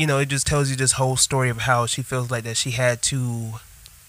you 0.00 0.06
know, 0.06 0.18
it 0.18 0.30
just 0.30 0.46
tells 0.46 0.70
you 0.70 0.76
this 0.76 0.92
whole 0.92 1.16
story 1.16 1.50
of 1.50 1.58
how 1.58 1.84
she 1.84 2.00
feels 2.00 2.30
like 2.30 2.44
that 2.44 2.56
she 2.56 2.70
had 2.70 3.02
to 3.02 3.60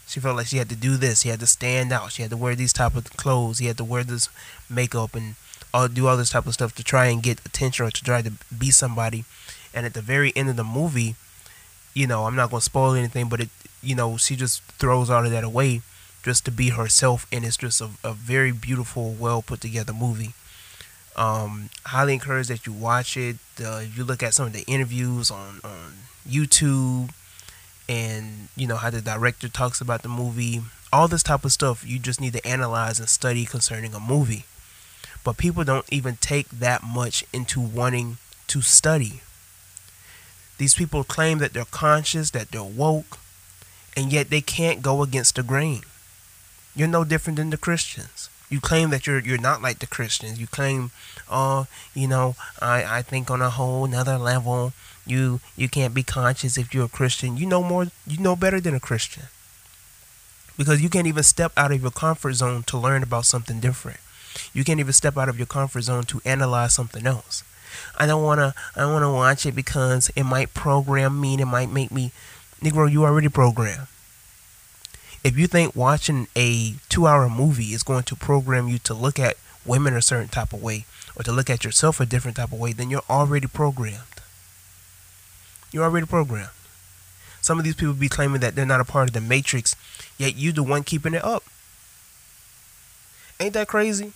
she 0.08 0.22
felt 0.22 0.38
like 0.38 0.48
she 0.48 0.56
had 0.56 0.70
to 0.70 0.76
do 0.78 0.96
this. 0.96 1.24
She 1.24 1.28
had 1.28 1.42
to 1.42 1.46
stand 1.46 1.92
out. 1.92 2.14
She 2.14 2.22
had 2.22 2.32
to 2.32 2.38
wear 2.38 2.56
these 2.56 2.72
type 2.72 2.96
of 2.96 3.04
clothes. 3.18 3.58
She 3.58 3.66
had 3.66 3.76
to 3.76 3.84
wear 3.84 4.06
this 4.06 4.30
makeup 4.70 5.16
and 5.16 5.36
all 5.74 5.90
do 5.90 6.08
all 6.08 6.16
this 6.16 6.30
type 6.30 6.48
of 6.48 6.54
stuff 6.54 6.74
to 6.76 6.84
try 6.84 7.08
and 7.08 7.22
get 7.22 7.46
attention 7.46 7.86
or 7.86 7.92
to 7.92 8.04
try 8.06 8.22
to 8.22 8.32
be 8.58 8.72
somebody. 8.72 9.26
And 9.74 9.86
at 9.86 9.94
the 9.94 10.02
very 10.02 10.32
end 10.34 10.48
of 10.48 10.56
the 10.56 10.64
movie, 10.64 11.16
you 11.94 12.08
know, 12.08 12.24
I'm 12.24 12.38
not 12.38 12.52
gonna 12.52 12.62
spoil 12.62 12.94
anything, 12.94 13.28
but 13.28 13.42
it 13.42 13.50
you 13.84 13.94
know, 13.94 14.16
she 14.16 14.38
just 14.38 14.64
throws 14.80 15.10
all 15.10 15.26
of 15.26 15.32
that 15.32 15.44
away 15.44 15.82
just 16.24 16.46
to 16.46 16.52
be 16.52 16.70
herself, 16.70 17.28
and 17.34 17.44
it's 17.44 17.58
just 17.58 17.82
a, 17.82 17.90
a 18.02 18.14
very 18.14 18.54
beautiful, 18.54 19.12
well 19.12 19.42
put 19.42 19.60
together 19.60 19.92
movie. 19.92 20.36
Um, 21.16 21.70
highly 21.86 22.14
encourage 22.14 22.48
that 22.48 22.66
you 22.66 22.74
watch 22.74 23.18
it. 23.18 23.38
Uh, 23.64 23.84
you 23.96 24.04
look 24.04 24.24
at 24.24 24.34
some 24.34 24.48
of 24.48 24.54
the 24.54 24.64
interviews 24.64 25.30
on 25.30 25.60
on 25.64 25.94
YouTube, 26.28 27.12
and 27.90 28.48
you 28.56 28.68
know 28.68 28.78
how 28.78 28.90
the 28.90 29.02
director 29.02 29.50
talks 29.50 29.82
about 29.82 30.04
the 30.04 30.10
movie. 30.10 30.62
All 30.94 31.08
this 31.08 31.24
type 31.24 31.46
of 31.46 31.52
stuff 31.52 31.88
you 31.88 32.00
just 32.00 32.20
need 32.22 32.34
to 32.34 32.46
analyze 32.48 33.00
and 33.00 33.10
study 33.10 33.46
concerning 33.46 33.94
a 33.94 34.00
movie. 34.00 34.46
But 35.24 35.38
people 35.38 35.64
don't 35.64 35.86
even 35.92 36.18
take 36.18 36.50
that 36.50 36.84
much 36.84 37.24
into 37.32 37.60
wanting 37.62 38.18
to 38.48 38.62
study. 38.62 39.22
These 40.58 40.74
people 40.76 41.04
claim 41.04 41.40
that 41.40 41.54
they're 41.54 41.66
conscious, 41.66 42.32
that 42.32 42.52
they're 42.52 42.64
woke, 42.64 43.20
and 43.96 44.12
yet 44.12 44.30
they 44.30 44.42
can't 44.42 44.82
go 44.82 45.02
against 45.02 45.36
the 45.36 45.44
grain. 45.44 45.82
You're 46.76 46.88
no 46.88 47.04
different 47.04 47.38
than 47.38 47.50
the 47.50 47.58
Christians. 47.58 48.21
You 48.52 48.60
claim 48.60 48.90
that 48.92 49.08
you're 49.08 49.20
you're 49.20 49.40
not 49.40 49.62
like 49.62 49.80
the 49.80 49.88
Christians. 49.88 50.40
You 50.40 50.46
claim, 50.46 50.92
oh, 51.30 51.68
you 51.96 52.08
know, 52.08 52.36
I, 52.62 52.98
I 52.98 53.02
think 53.02 53.32
on 53.32 53.42
a 53.42 53.50
whole 53.50 53.86
another 53.86 54.18
level. 54.18 54.74
You 55.04 55.40
you 55.56 55.68
can't 55.68 55.96
be 55.96 56.04
conscious 56.04 56.58
if 56.58 56.74
you're 56.74 56.86
a 56.86 56.90
Christian. 56.90 57.38
You 57.38 57.48
know 57.48 57.64
more. 57.64 57.88
You 58.06 58.20
know 58.20 58.36
better 58.36 58.60
than 58.60 58.76
a 58.76 58.80
Christian. 58.80 59.24
Because 60.58 60.82
you 60.82 60.90
can't 60.90 61.08
even 61.08 61.24
step 61.24 61.54
out 61.58 61.72
of 61.72 61.82
your 61.82 61.92
comfort 61.92 62.34
zone 62.34 62.64
to 62.64 62.78
learn 62.78 63.02
about 63.02 63.26
something 63.26 63.60
different. 63.60 64.00
You 64.54 64.64
can't 64.64 64.80
even 64.80 64.94
step 64.94 65.18
out 65.18 65.30
of 65.30 65.38
your 65.40 65.48
comfort 65.48 65.82
zone 65.82 66.04
to 66.04 66.22
analyze 66.24 66.76
something 66.76 67.08
else. 67.08 67.44
I 67.98 68.06
don't 68.06 68.22
wanna 68.22 68.54
I 68.76 68.82
don't 68.82 68.94
wanna 68.94 69.14
watch 69.14 69.46
it 69.46 69.56
because 69.56 70.12
it 70.16 70.24
might 70.24 70.54
program 70.54 71.20
me 71.20 71.34
and 71.34 71.42
it 71.42 71.46
might 71.46 71.72
make 71.72 71.90
me 71.90 72.12
Negro, 72.62 72.92
you 72.92 73.06
already 73.06 73.28
programmed. 73.28 73.88
If 75.24 75.38
you 75.38 75.48
think 75.48 75.76
watching 75.76 76.28
a 76.36 76.76
two 76.90 77.06
hour 77.06 77.30
movie 77.30 77.74
is 77.74 77.84
going 77.84 78.04
to 78.04 78.16
program 78.16 78.68
you 78.68 78.80
to 78.80 78.94
look 78.94 79.20
at 79.20 79.38
women 79.66 79.96
a 79.96 80.02
certain 80.02 80.30
type 80.30 80.54
of 80.54 80.64
way 80.64 80.86
or 81.16 81.24
to 81.24 81.32
look 81.32 81.50
at 81.50 81.64
yourself 81.64 82.00
a 82.00 82.06
different 82.06 82.38
type 82.38 82.52
of 82.52 82.60
way, 82.60 82.74
then 82.74 82.90
you're 82.90 83.04
already 83.10 83.48
programmed. 83.48 83.98
You're 85.72 85.84
already 85.84 86.08
programmed. 86.08 86.50
Some 87.42 87.60
of 87.60 87.66
these 87.66 87.76
people 87.76 87.94
be 87.94 88.10
claiming 88.10 88.42
that 88.42 88.56
they're 88.56 88.66
not 88.66 88.82
a 88.82 88.86
part 88.86 89.10
of 89.10 89.14
the 89.14 89.22
matrix, 89.22 89.76
yet 90.18 90.36
you 90.36 90.52
the 90.52 90.64
one 90.64 90.84
keeping 90.84 91.14
it 91.14 91.24
up. 91.24 91.44
Ain't 93.40 93.54
that 93.54 93.68
crazy? 93.68 94.14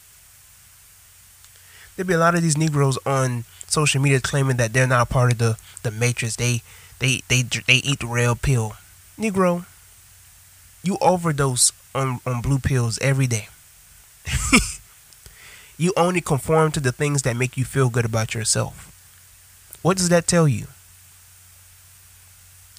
There'd 1.95 2.07
be 2.07 2.13
a 2.13 2.19
lot 2.19 2.35
of 2.35 2.41
these 2.41 2.57
Negroes 2.57 2.99
on 3.05 3.45
social 3.67 4.01
media 4.01 4.21
claiming 4.21 4.57
that 4.57 4.73
they're 4.73 4.87
not 4.87 5.03
a 5.09 5.11
part 5.11 5.31
of 5.31 5.37
the, 5.37 5.57
the 5.83 5.91
matrix. 5.91 6.35
They 6.35 6.61
they 6.99 7.21
they 7.29 7.41
they 7.41 7.75
eat 7.75 7.99
the 7.99 8.07
red 8.07 8.41
pill. 8.41 8.75
Negro, 9.17 9.65
you 10.85 10.97
overdose 11.01 11.71
on, 11.93 12.19
on 12.25 12.41
blue 12.41 12.59
pills 12.59 12.99
every 12.99 13.27
day. 13.27 13.47
you 15.77 15.93
only 15.97 16.21
conform 16.21 16.71
to 16.71 16.79
the 16.79 16.91
things 16.91 17.23
that 17.23 17.35
make 17.35 17.57
you 17.57 17.65
feel 17.65 17.89
good 17.89 18.05
about 18.05 18.33
yourself. 18.33 18.91
What 19.81 19.97
does 19.97 20.09
that 20.09 20.27
tell 20.27 20.47
you? 20.47 20.67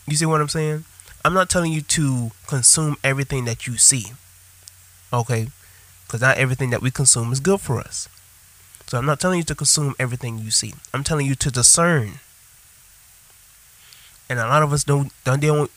You 0.07 0.17
see 0.17 0.27
what 0.27 0.41
I'm 0.41 0.49
saying? 0.49 0.85
I'm 1.25 1.35
not 1.35 1.51
telling 1.51 1.73
you 1.73 1.81
to 1.83 2.31
consume 2.47 2.97
everything 3.03 3.45
that 3.47 3.67
you 3.67 3.77
see. 3.77 4.13
Okay? 5.13 5.49
Because 6.07 6.21
not 6.21 6.39
everything 6.39 6.71
that 6.71 6.83
we 6.83 6.91
consume 6.91 7.33
is 7.33 7.41
good 7.41 7.61
for 7.61 7.79
us. 7.81 8.09
So 8.87 8.99
I'm 8.99 9.07
not 9.07 9.19
telling 9.19 9.39
you 9.39 9.45
to 9.45 9.55
consume 9.55 9.95
everything 9.99 10.39
you 10.39 10.53
see. 10.53 10.75
I'm 10.95 11.03
telling 11.03 11.27
you 11.27 11.35
to 11.35 11.51
discern 11.51 12.21
and 14.29 14.39
a 14.39 14.47
lot 14.47 14.63
of 14.63 14.73
us 14.73 14.85
don't 14.85 15.13
don't 15.25 15.41
they 15.41 15.47
don't 15.47 15.71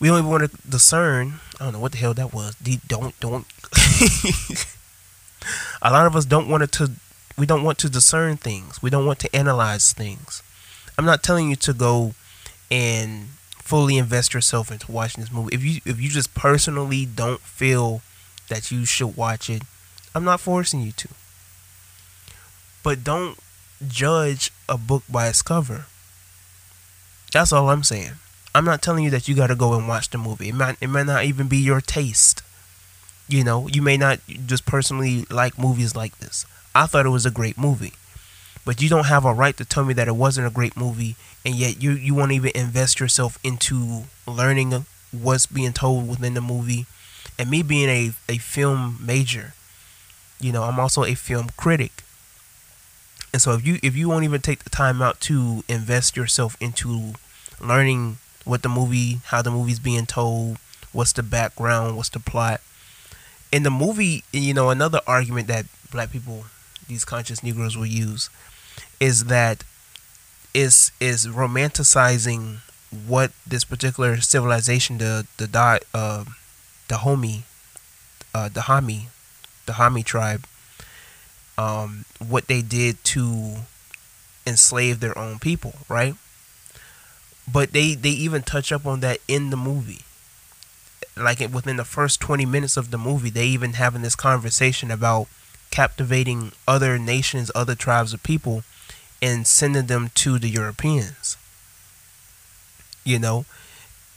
we 0.00 0.08
don't 0.08 0.18
even 0.18 0.30
want 0.30 0.50
to 0.50 0.68
discern. 0.68 1.40
I 1.60 1.64
don't 1.64 1.74
know 1.74 1.78
what 1.80 1.92
the 1.92 1.98
hell 1.98 2.14
that 2.14 2.32
was. 2.32 2.54
don't 2.86 3.18
don't. 3.20 3.46
a 5.82 5.90
lot 5.90 6.06
of 6.06 6.16
us 6.16 6.24
don't 6.24 6.48
want 6.48 6.70
to. 6.70 6.90
We 7.36 7.46
don't 7.46 7.62
want 7.62 7.78
to 7.78 7.88
discern 7.88 8.36
things. 8.36 8.82
We 8.82 8.90
don't 8.90 9.06
want 9.06 9.18
to 9.20 9.34
analyze 9.34 9.92
things. 9.92 10.42
I'm 10.96 11.04
not 11.04 11.22
telling 11.22 11.50
you 11.50 11.56
to 11.56 11.72
go 11.72 12.14
and 12.70 13.28
fully 13.54 13.96
invest 13.96 14.34
yourself 14.34 14.70
into 14.70 14.90
watching 14.92 15.22
this 15.22 15.32
movie. 15.32 15.54
If 15.54 15.64
you 15.64 15.80
if 15.84 16.00
you 16.00 16.08
just 16.08 16.34
personally 16.34 17.06
don't 17.06 17.40
feel 17.40 18.02
that 18.48 18.70
you 18.70 18.84
should 18.84 19.16
watch 19.16 19.48
it, 19.48 19.62
I'm 20.14 20.24
not 20.24 20.40
forcing 20.40 20.80
you 20.80 20.92
to. 20.92 21.08
But 22.82 23.02
don't 23.02 23.38
judge 23.86 24.50
a 24.68 24.76
book 24.76 25.02
by 25.08 25.28
its 25.28 25.42
cover. 25.42 25.86
That's 27.32 27.52
all 27.52 27.70
I'm 27.70 27.82
saying. 27.82 28.12
I'm 28.54 28.64
not 28.64 28.82
telling 28.82 29.04
you 29.04 29.10
that 29.10 29.26
you 29.26 29.34
got 29.34 29.48
to 29.48 29.56
go 29.56 29.74
and 29.74 29.88
watch 29.88 30.10
the 30.10 30.18
movie. 30.18 30.48
It 30.48 30.54
might 30.54 30.76
it 30.80 30.88
might 30.88 31.06
not 31.06 31.24
even 31.24 31.48
be 31.48 31.58
your 31.58 31.80
taste. 31.80 32.42
You 33.28 33.42
know, 33.42 33.68
you 33.68 33.82
may 33.82 33.96
not 33.96 34.20
just 34.46 34.66
personally 34.66 35.24
like 35.30 35.58
movies 35.58 35.96
like 35.96 36.18
this. 36.18 36.46
I 36.74 36.86
thought 36.86 37.06
it 37.06 37.10
was 37.10 37.26
a 37.26 37.30
great 37.30 37.58
movie. 37.58 37.94
But 38.64 38.80
you 38.80 38.88
don't 38.88 39.06
have 39.06 39.24
a 39.24 39.34
right 39.34 39.56
to 39.56 39.64
tell 39.64 39.84
me 39.84 39.92
that 39.94 40.08
it 40.08 40.16
wasn't 40.16 40.46
a 40.46 40.50
great 40.50 40.76
movie 40.76 41.16
and 41.44 41.54
yet 41.54 41.82
you 41.82 41.92
you 41.92 42.14
won't 42.14 42.32
even 42.32 42.52
invest 42.54 43.00
yourself 43.00 43.38
into 43.42 44.04
learning 44.26 44.86
what's 45.12 45.46
being 45.46 45.72
told 45.72 46.08
within 46.08 46.34
the 46.34 46.40
movie. 46.40 46.86
And 47.38 47.50
me 47.50 47.62
being 47.62 47.88
a, 47.88 48.12
a 48.28 48.38
film 48.38 48.98
major, 49.00 49.54
you 50.40 50.52
know, 50.52 50.62
I'm 50.62 50.78
also 50.78 51.02
a 51.04 51.14
film 51.14 51.48
critic. 51.56 52.04
And 53.32 53.42
so 53.42 53.52
if 53.52 53.66
you 53.66 53.78
if 53.82 53.96
you 53.96 54.08
won't 54.08 54.24
even 54.24 54.40
take 54.40 54.62
the 54.62 54.70
time 54.70 55.02
out 55.02 55.20
to 55.22 55.64
invest 55.68 56.16
yourself 56.16 56.56
into 56.60 57.14
learning 57.60 58.18
what 58.44 58.62
the 58.62 58.68
movie, 58.68 59.20
how 59.26 59.42
the 59.42 59.50
movie's 59.50 59.78
being 59.78 60.06
told, 60.06 60.58
what's 60.92 61.12
the 61.12 61.22
background, 61.22 61.96
what's 61.96 62.10
the 62.10 62.20
plot, 62.20 62.60
in 63.50 63.62
the 63.62 63.70
movie, 63.70 64.24
you 64.32 64.52
know, 64.54 64.70
another 64.70 65.00
argument 65.06 65.46
that 65.48 65.66
black 65.90 66.10
people, 66.10 66.46
these 66.88 67.04
conscious 67.04 67.42
Negroes, 67.42 67.76
will 67.76 67.86
use 67.86 68.30
is 69.00 69.26
that 69.26 69.64
is 70.52 70.92
is 71.00 71.26
romanticizing 71.26 72.58
what 73.06 73.32
this 73.46 73.64
particular 73.64 74.20
civilization, 74.20 74.98
the 74.98 75.26
the 75.36 75.46
the 75.46 75.80
uh, 75.94 76.24
the 78.48 78.60
Hami, 78.60 79.02
Dahomey 79.66 80.02
tribe, 80.02 80.46
um, 81.56 82.04
what 82.26 82.48
they 82.48 82.62
did 82.62 83.02
to 83.04 83.56
enslave 84.46 85.00
their 85.00 85.16
own 85.16 85.38
people, 85.38 85.74
right? 85.88 86.14
But 87.50 87.72
they 87.72 87.94
they 87.94 88.10
even 88.10 88.42
touch 88.42 88.72
up 88.72 88.86
on 88.86 89.00
that 89.00 89.18
in 89.28 89.50
the 89.50 89.56
movie. 89.56 90.00
Like 91.16 91.40
within 91.40 91.76
the 91.76 91.84
first 91.84 92.20
20 92.20 92.44
minutes 92.44 92.76
of 92.76 92.90
the 92.90 92.98
movie, 92.98 93.30
they 93.30 93.46
even 93.46 93.74
having 93.74 94.02
this 94.02 94.16
conversation 94.16 94.90
about 94.90 95.28
captivating 95.70 96.52
other 96.66 96.98
nations, 96.98 97.50
other 97.54 97.74
tribes 97.74 98.12
of 98.12 98.22
people 98.22 98.64
and 99.20 99.46
sending 99.46 99.86
them 99.86 100.10
to 100.14 100.38
the 100.38 100.48
Europeans. 100.48 101.36
You 103.04 103.18
know, 103.18 103.44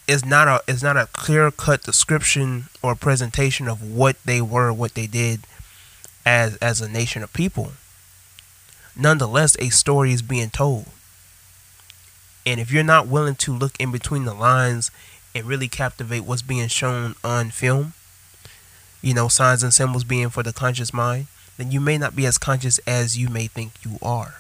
it's 0.08 0.26
not 0.26 0.48
a 0.48 0.62
it's 0.68 0.84
not 0.84 0.98
a 0.98 1.08
clear 1.14 1.50
cut 1.52 1.84
description 1.84 2.66
or 2.82 2.96
presentation 2.96 3.68
of 3.68 3.82
what 3.82 4.18
they 4.26 4.42
were, 4.42 4.72
what 4.72 4.96
they 4.96 5.08
did 5.08 5.42
as 6.26 6.56
as 6.58 6.82
a 6.82 6.90
nation 6.90 7.24
of 7.24 7.34
people. 7.34 7.72
Nonetheless, 8.96 9.56
a 9.60 9.70
story 9.70 10.12
is 10.12 10.22
being 10.22 10.50
told. 10.50 10.88
And 12.48 12.62
if 12.62 12.72
you're 12.72 12.82
not 12.82 13.08
willing 13.08 13.36
to 13.36 13.52
look 13.52 13.78
in 13.78 13.92
between 13.92 14.24
the 14.24 14.34
lines 14.34 14.90
and 15.36 15.44
really 15.44 15.68
captivate 15.68 16.22
what's 16.22 16.42
being 16.42 16.70
shown 16.70 17.16
on 17.22 17.52
film, 17.52 17.92
you 19.02 19.14
know, 19.14 19.28
signs 19.28 19.64
and 19.64 19.74
symbols 19.74 20.06
being 20.06 20.30
for 20.30 20.44
the 20.44 20.54
conscious 20.54 20.94
mind, 20.94 21.28
then 21.58 21.74
you 21.74 21.82
may 21.82 21.98
not 21.98 22.16
be 22.16 22.26
as 22.26 22.38
conscious 22.38 22.78
as 22.88 23.18
you 23.18 23.28
may 23.28 23.48
think 23.48 23.74
you 23.84 23.98
are. 24.02 24.36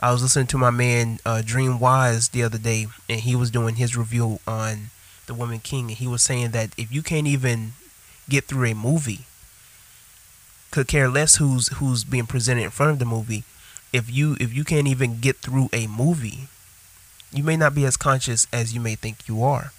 I 0.00 0.10
was 0.10 0.20
listening 0.20 0.48
to 0.48 0.58
my 0.58 0.70
man 0.70 1.20
uh, 1.24 1.42
Dream 1.46 1.78
Wise 1.78 2.30
the 2.30 2.42
other 2.42 2.58
day, 2.58 2.88
and 3.08 3.20
he 3.20 3.36
was 3.36 3.52
doing 3.52 3.76
his 3.76 3.96
review 3.96 4.40
on 4.44 4.90
The 5.26 5.34
Woman 5.34 5.60
King, 5.60 5.90
and 5.90 5.96
he 5.98 6.08
was 6.08 6.24
saying 6.24 6.50
that 6.50 6.70
if 6.76 6.90
you 6.90 7.02
can't 7.02 7.28
even 7.28 7.74
get 8.28 8.46
through 8.46 8.64
a 8.64 8.74
movie, 8.74 9.26
could 10.72 10.88
care 10.88 11.08
less 11.08 11.36
who's 11.36 11.68
who's 11.74 12.02
being 12.02 12.26
presented 12.26 12.64
in 12.64 12.70
front 12.70 12.90
of 12.90 12.98
the 12.98 13.04
movie. 13.04 13.44
If 13.92 14.12
you 14.12 14.36
if 14.40 14.52
you 14.52 14.64
can't 14.64 14.88
even 14.88 15.20
get 15.20 15.36
through 15.36 15.68
a 15.72 15.86
movie, 15.86 16.48
you 17.34 17.42
may 17.42 17.56
not 17.56 17.74
be 17.74 17.84
as 17.84 17.96
conscious 17.96 18.46
as 18.52 18.72
you 18.72 18.80
may 18.80 18.94
think 18.94 19.28
you 19.28 19.42
are. 19.42 19.72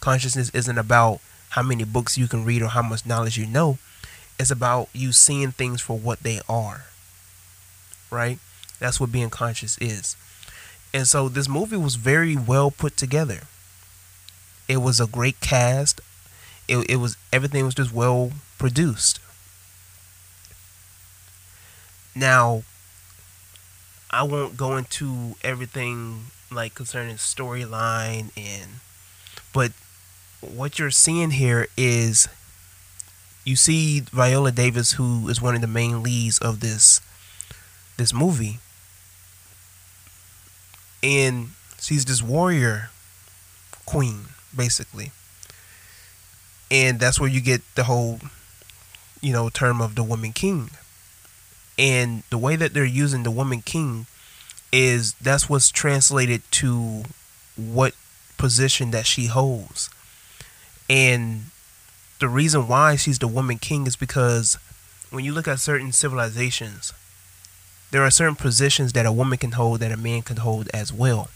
Consciousness 0.00 0.50
isn't 0.50 0.78
about 0.78 1.20
how 1.50 1.62
many 1.62 1.84
books 1.84 2.16
you 2.16 2.28
can 2.28 2.44
read 2.44 2.62
or 2.62 2.68
how 2.68 2.82
much 2.82 3.04
knowledge 3.04 3.36
you 3.36 3.46
know. 3.46 3.78
It's 4.38 4.50
about 4.50 4.88
you 4.92 5.12
seeing 5.12 5.52
things 5.52 5.80
for 5.80 5.98
what 5.98 6.20
they 6.20 6.40
are. 6.48 6.84
Right? 8.10 8.38
That's 8.78 9.00
what 9.00 9.12
being 9.12 9.30
conscious 9.30 9.76
is. 9.78 10.16
And 10.94 11.06
so 11.06 11.28
this 11.28 11.48
movie 11.48 11.76
was 11.76 11.96
very 11.96 12.36
well 12.36 12.70
put 12.70 12.96
together. 12.96 13.40
It 14.68 14.78
was 14.78 15.00
a 15.00 15.06
great 15.06 15.40
cast. 15.40 16.00
It, 16.68 16.88
it 16.88 16.96
was 16.96 17.16
everything 17.32 17.64
was 17.64 17.74
just 17.74 17.92
well 17.92 18.32
produced. 18.58 19.18
Now, 22.14 22.62
I 24.10 24.22
won't 24.22 24.56
go 24.56 24.76
into 24.76 25.34
everything 25.42 26.26
like 26.54 26.74
concerning 26.74 27.16
storyline 27.16 28.30
and 28.36 28.80
but 29.52 29.72
what 30.40 30.78
you're 30.78 30.90
seeing 30.90 31.30
here 31.30 31.68
is 31.76 32.28
you 33.44 33.56
see 33.56 34.00
Viola 34.00 34.52
Davis 34.52 34.92
who 34.92 35.28
is 35.28 35.40
one 35.40 35.54
of 35.54 35.60
the 35.60 35.66
main 35.66 36.02
leads 36.02 36.38
of 36.38 36.60
this 36.60 37.00
this 37.96 38.12
movie. 38.12 38.58
And 41.02 41.50
she's 41.78 42.04
this 42.04 42.22
warrior 42.22 42.90
queen 43.86 44.26
basically. 44.54 45.12
And 46.70 47.00
that's 47.00 47.20
where 47.20 47.28
you 47.28 47.40
get 47.40 47.62
the 47.74 47.84
whole 47.84 48.20
you 49.20 49.32
know 49.32 49.48
term 49.48 49.80
of 49.80 49.94
the 49.94 50.02
woman 50.02 50.32
king. 50.32 50.70
And 51.78 52.22
the 52.30 52.38
way 52.38 52.56
that 52.56 52.74
they're 52.74 52.84
using 52.84 53.22
the 53.22 53.30
woman 53.30 53.62
king 53.62 54.06
is 54.72 55.14
that's 55.14 55.48
what's 55.48 55.70
translated 55.70 56.42
to 56.50 57.04
what 57.56 57.94
position 58.38 58.90
that 58.90 59.06
she 59.06 59.26
holds 59.26 59.90
and 60.88 61.44
the 62.18 62.28
reason 62.28 62.66
why 62.66 62.96
she's 62.96 63.18
the 63.18 63.28
woman 63.28 63.58
king 63.58 63.86
is 63.86 63.96
because 63.96 64.58
when 65.10 65.24
you 65.24 65.32
look 65.32 65.46
at 65.46 65.60
certain 65.60 65.92
civilizations 65.92 66.92
there 67.92 68.02
are 68.02 68.10
certain 68.10 68.34
positions 68.34 68.94
that 68.94 69.04
a 69.04 69.12
woman 69.12 69.36
can 69.36 69.52
hold 69.52 69.80
that 69.80 69.92
a 69.92 69.98
man 69.98 70.22
can 70.22 70.38
hold 70.38 70.68
as 70.72 70.92
well. 70.92 71.28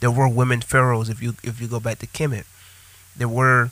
There 0.00 0.10
were 0.10 0.28
women 0.28 0.60
pharaohs 0.60 1.08
if 1.08 1.22
you 1.22 1.34
if 1.42 1.58
you 1.58 1.66
go 1.66 1.80
back 1.80 1.98
to 2.00 2.06
Kemet. 2.06 2.44
There 3.16 3.28
were 3.28 3.70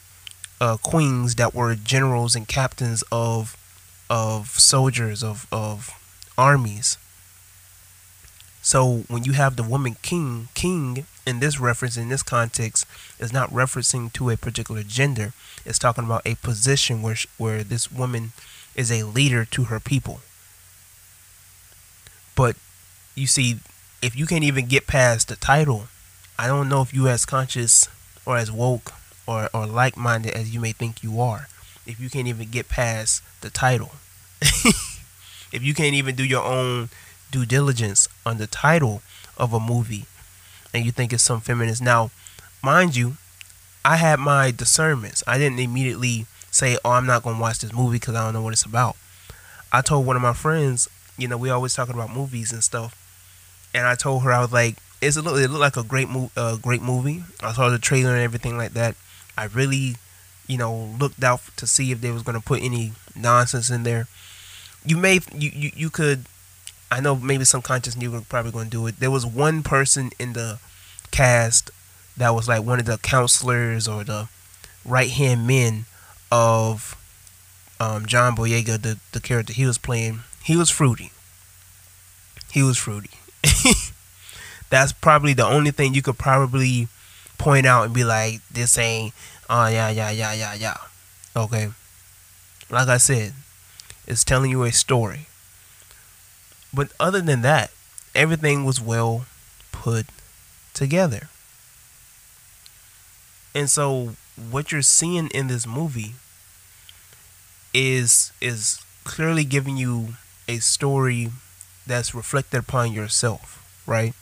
uh, 0.59 0.79
queens 0.79 1.35
that 1.35 1.55
were 1.55 1.75
generals 1.75 2.35
and 2.35 2.49
captains 2.49 3.05
of 3.13 3.59
of 4.09 4.49
soldiers 4.59 5.23
of 5.23 5.47
of 5.53 5.91
armies. 6.39 6.97
So 8.65 9.05
when 9.09 9.25
you 9.25 9.33
have 9.33 9.57
the 9.57 9.63
woman 9.63 9.99
king, 10.01 10.49
king 10.55 11.05
in 11.27 11.39
this 11.41 11.61
reference 11.61 11.99
in 11.99 12.09
this 12.09 12.23
context 12.23 12.87
is 13.19 13.31
not 13.31 13.51
referencing 13.51 14.11
to 14.15 14.31
a 14.31 14.39
particular 14.39 14.83
gender. 14.83 15.35
It's 15.67 15.79
talking 15.79 16.05
about 16.05 16.23
a 16.27 16.37
position 16.37 17.03
where 17.03 17.17
where 17.37 17.63
this 17.63 17.93
woman 17.93 18.33
is 18.75 18.91
a 18.91 19.03
leader 19.03 19.45
to 19.45 19.65
her 19.65 19.79
people. 19.81 20.21
But 22.35 22.57
you 23.15 23.27
see, 23.27 23.59
if 24.01 24.17
you 24.17 24.25
can't 24.25 24.45
even 24.45 24.67
get 24.67 24.87
past 24.87 25.29
the 25.29 25.37
title, 25.37 25.89
I 26.39 26.47
don't 26.47 26.71
know 26.71 26.81
if 26.81 26.95
you 26.95 27.07
as 27.07 27.27
conscious 27.27 27.91
or 28.25 28.39
as 28.39 28.51
woke 28.51 28.95
or, 29.27 29.51
or 29.53 29.67
like 29.67 29.99
minded 29.99 30.33
as 30.33 30.55
you 30.55 30.61
may 30.61 30.73
think 30.73 31.03
you 31.03 31.21
are. 31.21 31.49
If 31.87 32.01
you 32.01 32.09
can't 32.09 32.29
even 32.29 32.49
get 32.49 32.71
past 32.71 33.23
the 33.43 33.51
title. 33.51 33.93
if 34.41 35.61
you 35.61 35.75
can't 35.75 35.95
even 35.95 36.17
do 36.17 36.25
your 36.25 36.43
own 36.43 36.89
due 37.35 37.45
diligence 37.45 38.09
on 38.25 38.39
the 38.39 38.47
title 38.47 39.03
of 39.37 39.53
a 39.53 39.59
movie 39.59 40.07
and 40.73 40.85
you 40.85 40.93
think 40.93 41.13
it's 41.13 41.23
some 41.23 41.41
feminist. 41.41 41.83
Now, 41.83 42.11
mind 42.63 42.95
you, 42.95 43.17
I 43.85 43.97
had 43.97 44.21
my 44.21 44.53
discernments. 44.53 45.23
I 45.27 45.37
didn't 45.37 45.59
immediately 45.59 46.27
say, 46.51 46.79
"Oh, 46.85 46.93
I'm 46.93 47.07
not 47.07 47.25
going 47.25 47.37
to 47.37 47.43
watch 47.43 47.59
this 47.59 47.73
movie 47.73 47.99
because 47.99 48.15
I 48.15 48.25
don't 48.25 48.35
know 48.35 48.43
what 48.43 48.53
it's 48.53 48.65
about." 48.65 48.97
I 49.73 49.83
told 49.83 50.07
one 50.07 50.17
of 50.17 50.23
my 50.23 50.33
friends, 50.33 50.89
you 51.19 51.27
know, 51.27 51.37
we 51.37 51.51
always 51.51 51.75
talking 51.75 51.95
about 51.95 52.15
movies 52.15 52.53
and 52.53 52.63
stuff. 52.63 53.01
And 53.75 53.87
I 53.87 53.97
told 53.97 54.23
her 54.23 54.33
I 54.33 54.41
was 54.41 54.53
like, 54.53 54.77
it's 55.03 55.17
a 55.17 55.23
little, 55.23 55.39
it 55.39 55.51
looked 55.51 55.61
like 55.61 55.77
a 55.77 55.83
great 55.83 56.09
movie, 56.09 56.31
uh, 56.37 56.57
great 56.57 56.81
movie. 56.81 57.25
I 57.41 57.53
saw 57.53 57.69
the 57.71 57.79
trailer 57.79 58.13
and 58.15 58.23
everything 58.23 58.57
like 58.57 58.73
that. 58.75 58.95
I 59.37 59.47
really, 59.47 59.97
you 60.47 60.57
know, 60.57 60.95
looked 61.01 61.23
out 61.25 61.41
to 61.57 61.67
see 61.67 61.91
if 61.91 62.01
they 62.01 62.13
was 62.13 62.23
gonna 62.23 62.41
put 62.41 62.63
any 62.63 62.93
nonsense 63.17 63.69
in 63.69 63.83
there. 63.83 64.07
You 64.87 64.97
may, 64.97 65.19
you, 65.35 65.51
you, 65.53 65.71
you 65.75 65.91
could. 65.91 66.27
I 66.95 67.01
know 67.01 67.17
maybe 67.17 67.45
some 67.45 67.63
conscious 67.63 67.97
new 67.97 68.11
were 68.11 68.21
probably 68.21 68.53
gonna 68.53 68.71
do 68.71 68.87
it. 68.87 69.01
There 69.01 69.11
was 69.11 69.27
one 69.27 69.63
person 69.63 70.11
in 70.19 70.33
the 70.33 70.59
cast 71.11 71.71
that 72.17 72.31
was 72.31 72.49
like 72.49 72.65
one 72.65 72.79
of 72.79 72.87
the 72.87 72.99
counselors 72.99 73.89
or 73.89 74.05
the 74.05 74.29
right 74.85 75.11
hand 75.11 75.47
men 75.47 75.87
of 76.31 76.97
um, 77.81 78.07
John 78.07 78.37
Boyega, 78.37 78.81
the 78.81 78.99
the 79.13 79.21
character 79.21 79.53
he 79.53 79.67
was 79.67 79.79
playing 79.79 80.21
he 80.45 80.57
was 80.57 80.69
fruity. 80.69 81.11
He 82.53 82.63
was 82.63 82.77
fruity. 82.77 83.11
That's 84.71 84.93
probably 84.93 85.33
the 85.33 85.47
only 85.47 85.71
thing 85.71 85.95
you 85.95 86.03
could 86.03 86.19
probably 86.19 86.89
point 87.39 87.65
out 87.65 87.87
and 87.87 87.95
be 87.95 88.05
like, 88.05 88.41
this 88.51 88.77
ain't, 88.77 89.15
oh, 89.49 89.69
yeah, 89.69 89.89
yeah, 89.89 90.11
yeah, 90.11 90.35
yeah, 90.35 90.55
yeah. 90.55 90.77
Okay. 91.35 91.71
Like 92.69 92.89
I 92.89 92.99
said, 92.99 93.33
it's 94.07 94.23
telling 94.23 94.51
you 94.51 94.65
a 94.65 94.71
story. 94.71 95.27
But 96.75 96.91
other 96.99 97.21
than 97.21 97.43
that, 97.43 97.71
everything 98.15 98.65
was 98.65 98.81
well 98.81 99.27
put 99.73 100.07
together. 100.73 101.29
And 103.55 103.71
so 103.71 104.17
what 104.51 104.73
you're 104.73 104.83
seeing 104.83 105.29
in 105.29 105.47
this 105.47 105.67
movie 105.67 106.15
is 107.73 108.33
is 108.41 108.81
clearly 109.05 109.45
giving 109.45 109.77
you 109.77 110.15
a 110.49 110.59
story 110.59 111.31
that's 111.87 112.15
reflected 112.15 112.59
upon 112.59 112.93
yourself, 112.93 113.63
right? 113.87 114.15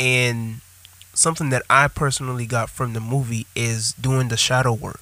And 0.00 0.60
something 1.14 1.50
that 1.50 1.62
I 1.68 1.88
personally 1.88 2.46
got 2.46 2.70
from 2.70 2.92
the 2.92 3.00
movie 3.00 3.46
is 3.54 3.92
doing 3.94 4.28
the 4.28 4.36
shadow 4.36 4.72
work. 4.72 5.00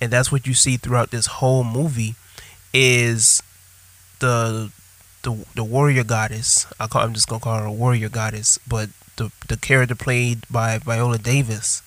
And 0.00 0.12
that's 0.12 0.30
what 0.32 0.46
you 0.46 0.54
see 0.54 0.76
throughout 0.76 1.10
this 1.10 1.26
whole 1.26 1.64
movie 1.64 2.14
is 2.72 3.42
the 4.20 4.70
the 5.22 5.44
the 5.54 5.64
warrior 5.64 6.04
goddess. 6.04 6.66
I 6.78 6.86
call 6.86 7.02
I'm 7.02 7.14
just 7.14 7.28
gonna 7.28 7.40
call 7.40 7.58
her 7.58 7.66
a 7.66 7.72
warrior 7.72 8.08
goddess, 8.08 8.58
but 8.66 8.90
the 9.16 9.30
the 9.48 9.56
character 9.56 9.94
played 9.94 10.40
by 10.50 10.78
Viola 10.78 11.18
Davis, 11.18 11.82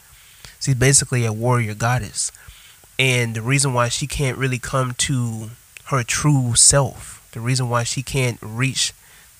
she's 0.59 0.75
basically 0.75 1.25
a 1.25 1.33
warrior 1.33 1.73
goddess. 1.75 2.31
and 2.99 3.35
the 3.35 3.41
reason 3.41 3.73
why 3.73 3.89
she 3.89 4.05
can't 4.07 4.37
really 4.37 4.59
come 4.59 4.93
to 4.93 5.49
her 5.85 6.03
true 6.03 6.53
self, 6.55 7.27
the 7.33 7.39
reason 7.39 7.69
why 7.69 7.83
she 7.83 8.03
can't 8.03 8.37
reach 8.41 8.93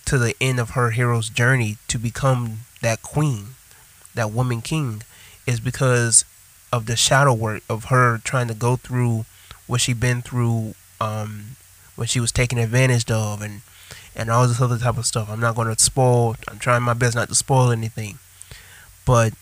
to 0.05 0.17
the 0.17 0.35
end 0.41 0.59
of 0.59 0.71
her 0.71 0.91
hero's 0.91 1.29
journey 1.29 1.77
to 1.87 1.97
become 1.99 2.59
that 2.81 3.01
queen, 3.01 3.49
that 4.15 4.31
woman 4.31 4.61
king, 4.61 5.03
is 5.45 5.59
because 5.59 6.25
of 6.73 6.85
the 6.87 6.95
shadow 6.95 7.33
work 7.33 7.61
of 7.69 7.85
her 7.85 8.17
trying 8.23 8.47
to 8.47 8.53
go 8.53 8.75
through 8.75 9.25
what 9.67 9.81
she's 9.81 9.95
been 9.97 10.21
through 10.21 10.73
um, 10.99 11.55
when 11.95 12.07
she 12.07 12.19
was 12.19 12.31
taken 12.31 12.57
advantage 12.57 13.09
of 13.11 13.41
and 13.41 13.61
and 14.15 14.29
all 14.29 14.47
this 14.47 14.61
other 14.61 14.77
type 14.77 14.97
of 14.97 15.05
stuff. 15.05 15.29
I'm 15.29 15.39
not 15.39 15.55
going 15.55 15.73
to 15.73 15.81
spoil. 15.81 16.35
I'm 16.49 16.59
trying 16.59 16.83
my 16.83 16.93
best 16.93 17.15
not 17.15 17.29
to 17.29 17.35
spoil 17.35 17.71
anything, 17.71 18.19
but 19.05 19.33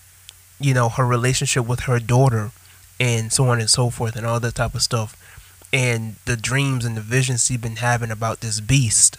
you 0.60 0.74
know 0.74 0.90
her 0.90 1.06
relationship 1.06 1.66
with 1.68 1.82
her 1.82 2.00
daughter 2.00 2.52
and 3.00 3.32
so 3.32 3.46
on 3.46 3.60
and 3.60 3.70
so 3.70 3.90
forth 3.90 4.16
and 4.16 4.26
all 4.26 4.40
that 4.40 4.56
type 4.56 4.76
of 4.76 4.82
stuff 4.82 5.16
and 5.72 6.16
the 6.26 6.36
dreams 6.36 6.84
and 6.84 6.98
the 6.98 7.02
visions 7.02 7.46
she's 7.46 7.58
been 7.58 7.78
having 7.78 8.12
about 8.12 8.42
this 8.42 8.60
beast 8.60 9.18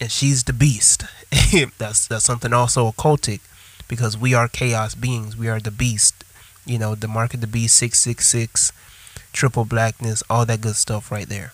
and 0.00 0.10
she's 0.10 0.44
the 0.44 0.52
beast 0.52 1.04
that's 1.78 2.06
that's 2.06 2.24
something 2.24 2.52
also 2.52 2.90
occultic 2.90 3.40
because 3.88 4.16
we 4.16 4.34
are 4.34 4.48
chaos 4.48 4.94
beings 4.94 5.36
we 5.36 5.48
are 5.48 5.60
the 5.60 5.70
beast 5.70 6.24
you 6.66 6.78
know 6.78 6.94
the 6.94 7.08
mark 7.08 7.32
of 7.32 7.40
the 7.40 7.46
beast 7.46 7.76
666 7.76 8.72
triple 9.32 9.64
blackness 9.64 10.22
all 10.28 10.44
that 10.44 10.60
good 10.60 10.76
stuff 10.76 11.10
right 11.10 11.28
there 11.28 11.52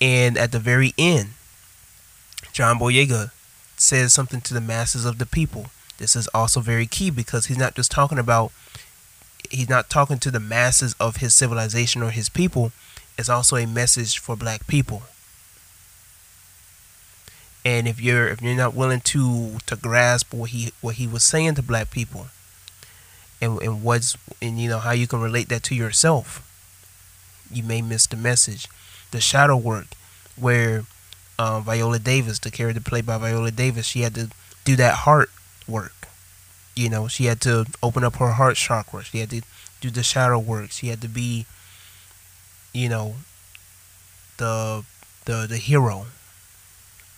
and 0.00 0.36
at 0.38 0.52
the 0.52 0.58
very 0.58 0.94
end 0.98 1.30
john 2.52 2.78
boyega 2.78 3.30
says 3.76 4.12
something 4.12 4.40
to 4.40 4.54
the 4.54 4.60
masses 4.60 5.04
of 5.04 5.18
the 5.18 5.26
people 5.26 5.66
this 5.98 6.14
is 6.14 6.28
also 6.28 6.60
very 6.60 6.86
key 6.86 7.10
because 7.10 7.46
he's 7.46 7.58
not 7.58 7.74
just 7.74 7.90
talking 7.90 8.18
about 8.18 8.52
he's 9.50 9.68
not 9.68 9.90
talking 9.90 10.18
to 10.18 10.30
the 10.30 10.40
masses 10.40 10.94
of 11.00 11.16
his 11.16 11.34
civilization 11.34 12.02
or 12.02 12.10
his 12.10 12.28
people. 12.28 12.72
It's 13.18 13.28
also 13.28 13.56
a 13.56 13.66
message 13.66 14.18
for 14.18 14.36
black 14.36 14.66
people. 14.66 15.02
And 17.64 17.88
if 17.88 18.00
you're 18.00 18.28
if 18.28 18.40
you're 18.40 18.54
not 18.54 18.74
willing 18.74 19.00
to 19.02 19.58
to 19.66 19.76
grasp 19.76 20.32
what 20.32 20.50
he 20.50 20.72
what 20.80 20.96
he 20.96 21.06
was 21.06 21.24
saying 21.24 21.56
to 21.56 21.62
black 21.62 21.90
people 21.90 22.28
and, 23.42 23.60
and 23.60 23.82
what's 23.82 24.16
and 24.40 24.58
you 24.60 24.68
know 24.68 24.78
how 24.78 24.92
you 24.92 25.06
can 25.06 25.20
relate 25.20 25.48
that 25.48 25.64
to 25.64 25.74
yourself, 25.74 26.44
you 27.52 27.62
may 27.62 27.82
miss 27.82 28.06
the 28.06 28.16
message. 28.16 28.68
The 29.10 29.20
shadow 29.20 29.56
work 29.56 29.86
where 30.36 30.84
um, 31.38 31.64
Viola 31.64 31.98
Davis, 31.98 32.38
the 32.38 32.50
character 32.50 32.80
played 32.80 33.06
by 33.06 33.18
Viola 33.18 33.50
Davis, 33.50 33.86
she 33.86 34.02
had 34.02 34.14
to 34.14 34.30
do 34.64 34.76
that 34.76 34.94
heart 34.94 35.30
work 35.66 35.98
you 36.78 36.88
know, 36.88 37.08
she 37.08 37.24
had 37.24 37.40
to 37.40 37.66
open 37.82 38.04
up 38.04 38.16
her 38.16 38.32
heart 38.32 38.54
chakra. 38.54 39.02
She 39.02 39.18
had 39.18 39.30
to 39.30 39.42
do 39.80 39.90
the 39.90 40.04
shadow 40.04 40.38
work. 40.38 40.70
She 40.70 40.86
had 40.88 41.00
to 41.00 41.08
be, 41.08 41.44
you 42.72 42.88
know, 42.88 43.16
the 44.36 44.84
the 45.24 45.46
the 45.48 45.56
hero 45.56 46.06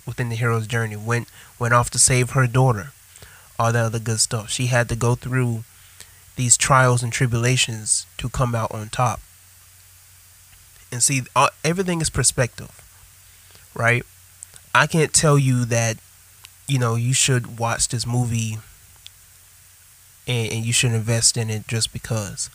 within 0.07 0.31
the 0.31 0.37
hero's 0.37 0.67
journey. 0.67 0.97
Went 0.97 1.29
went 1.59 1.75
off 1.75 1.91
to 1.91 1.99
save 1.99 2.31
her 2.31 2.47
daughter. 2.47 2.93
All 3.59 3.71
that 3.71 3.85
other 3.85 3.99
good 3.99 4.21
stuff. 4.21 4.49
She 4.49 4.67
had 4.67 4.89
to 4.89 4.97
go 4.97 5.15
through 5.15 5.65
these 6.37 6.57
trials 6.57 7.03
and 7.03 7.13
tribulations 7.13 8.07
to 8.17 8.31
come 8.31 8.55
out 8.55 8.73
on 8.73 8.89
top. 8.89 9.21
And 10.93 11.03
see, 11.03 11.23
all, 11.37 11.51
everything 11.65 12.01
is 12.01 12.11
perspective, 12.11 12.71
right? 13.75 14.05
I 14.75 14.87
can't 14.87 15.13
tell 15.13 15.39
you 15.39 15.65
that, 15.67 15.99
you 16.67 16.79
know, 16.79 16.95
you 16.95 17.13
should 17.13 17.59
watch 17.59 17.89
this 17.89 18.07
movie 18.07 18.59
and, 20.27 20.53
and 20.53 20.65
you 20.65 20.73
should 20.73 20.93
invest 20.93 21.37
in 21.37 21.51
it 21.51 21.67
just 21.67 21.93
because. 21.93 22.51